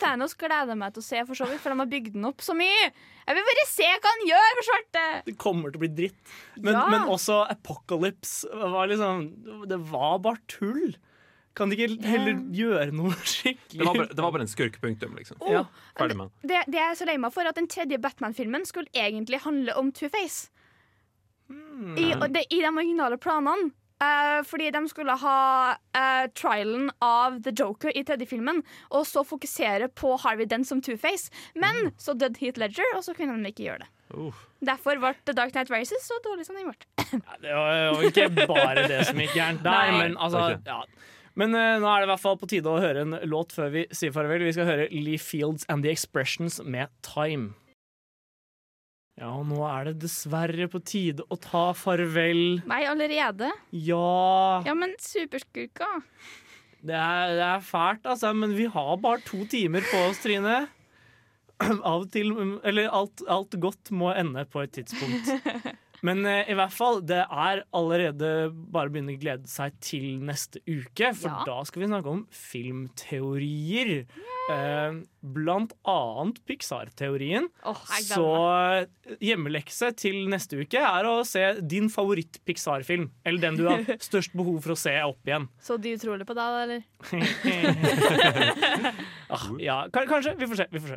[0.00, 2.42] Thanos gleder meg til å se, for så vidt, for de har bygd den opp
[2.44, 2.88] så mye.
[3.26, 5.04] Jeg vil bare se hva han gjør for svarte!
[5.28, 6.34] Det kommer til å bli dritt.
[6.58, 6.86] Men, Ja.
[6.92, 9.24] men også Apocalypse var liksom
[9.68, 10.96] Det var bare tull.
[11.56, 13.78] Kan de ikke heller gjøre noe skikkelig?
[13.80, 15.16] Det var bare, det var bare en skurk, punktum.
[15.18, 15.40] Liksom.
[15.50, 15.64] Ja.
[15.98, 16.30] Ferdig med.
[16.42, 19.74] Det, det er jeg så lei meg for at den tredje Batman-filmen skulle egentlig handle
[19.80, 20.50] om Two-Face.
[21.50, 21.96] Mm.
[21.98, 22.28] I, I
[22.62, 23.72] de originale planene.
[24.04, 25.40] Eh, fordi de skulle ha
[25.76, 30.82] uh, trialen av The Joker i tredje filmen, og så fokusere på Harvey Dent som
[30.82, 31.30] Two-Face.
[31.54, 31.94] Men mm.
[32.00, 33.90] så døde Heath Ledger, og så kunne de ikke gjøre det.
[34.10, 34.34] Uh.
[34.66, 36.76] Derfor ble The Dark Knight Races så dårlig som den ble.
[37.44, 40.02] Det var jo ikke bare det som gikk gærent der, Nei.
[40.02, 40.82] men altså ja.
[41.38, 43.70] Men eh, nå er det i hvert fall på tide å høre en låt før
[43.72, 44.42] vi sier farvel.
[44.44, 47.54] Vi skal høre Lee Fields and The Expressions med Time.
[49.18, 52.60] Ja, og nå er det dessverre på tide å ta farvel.
[52.70, 53.50] Nei, allerede?
[53.74, 55.88] Ja Ja, men superskurka.
[56.80, 60.62] Det er, det er fælt, altså, men vi har bare to timer på oss, Trine.
[61.60, 62.30] Av og til
[62.64, 65.28] Eller alt, alt godt må ende på et tidspunkt.
[66.06, 68.30] Men uh, i hvert fall, det er allerede
[68.72, 71.12] bare å begynne å glede seg til neste uke.
[71.16, 71.42] For Ja.
[71.46, 74.06] da skal vi snakke om filmteorier.
[74.50, 77.46] Uh, blant annet Pixar-teorien.
[77.68, 83.10] Oh, Så uh, hjemmelekse til neste uke er å se din favoritt-Pixar-film.
[83.28, 85.46] Eller den du har størst behov for å se opp igjen.
[85.62, 86.80] Så de utrolig på deg, eller?
[89.30, 90.32] Ah, ja, kanskje.
[90.40, 90.64] Vi får se.
[90.72, 90.88] vi får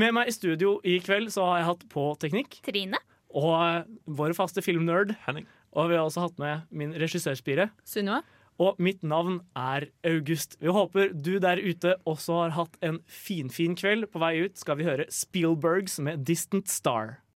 [0.00, 2.56] Med meg i studio i kveld så har jeg hatt på teknikk.
[2.64, 2.96] Trine.
[3.34, 5.16] Og eh, vår faste filmnerd.
[5.26, 5.48] Henning.
[5.74, 7.70] Og vi har også hatt med min regissørspire.
[7.88, 8.22] Sunniva.
[8.62, 10.54] Og mitt navn er August.
[10.62, 14.06] Vi håper du der ute også har hatt en finfin fin kveld.
[14.12, 17.16] På vei ut skal vi høre Spielbergs med 'Distant Star'.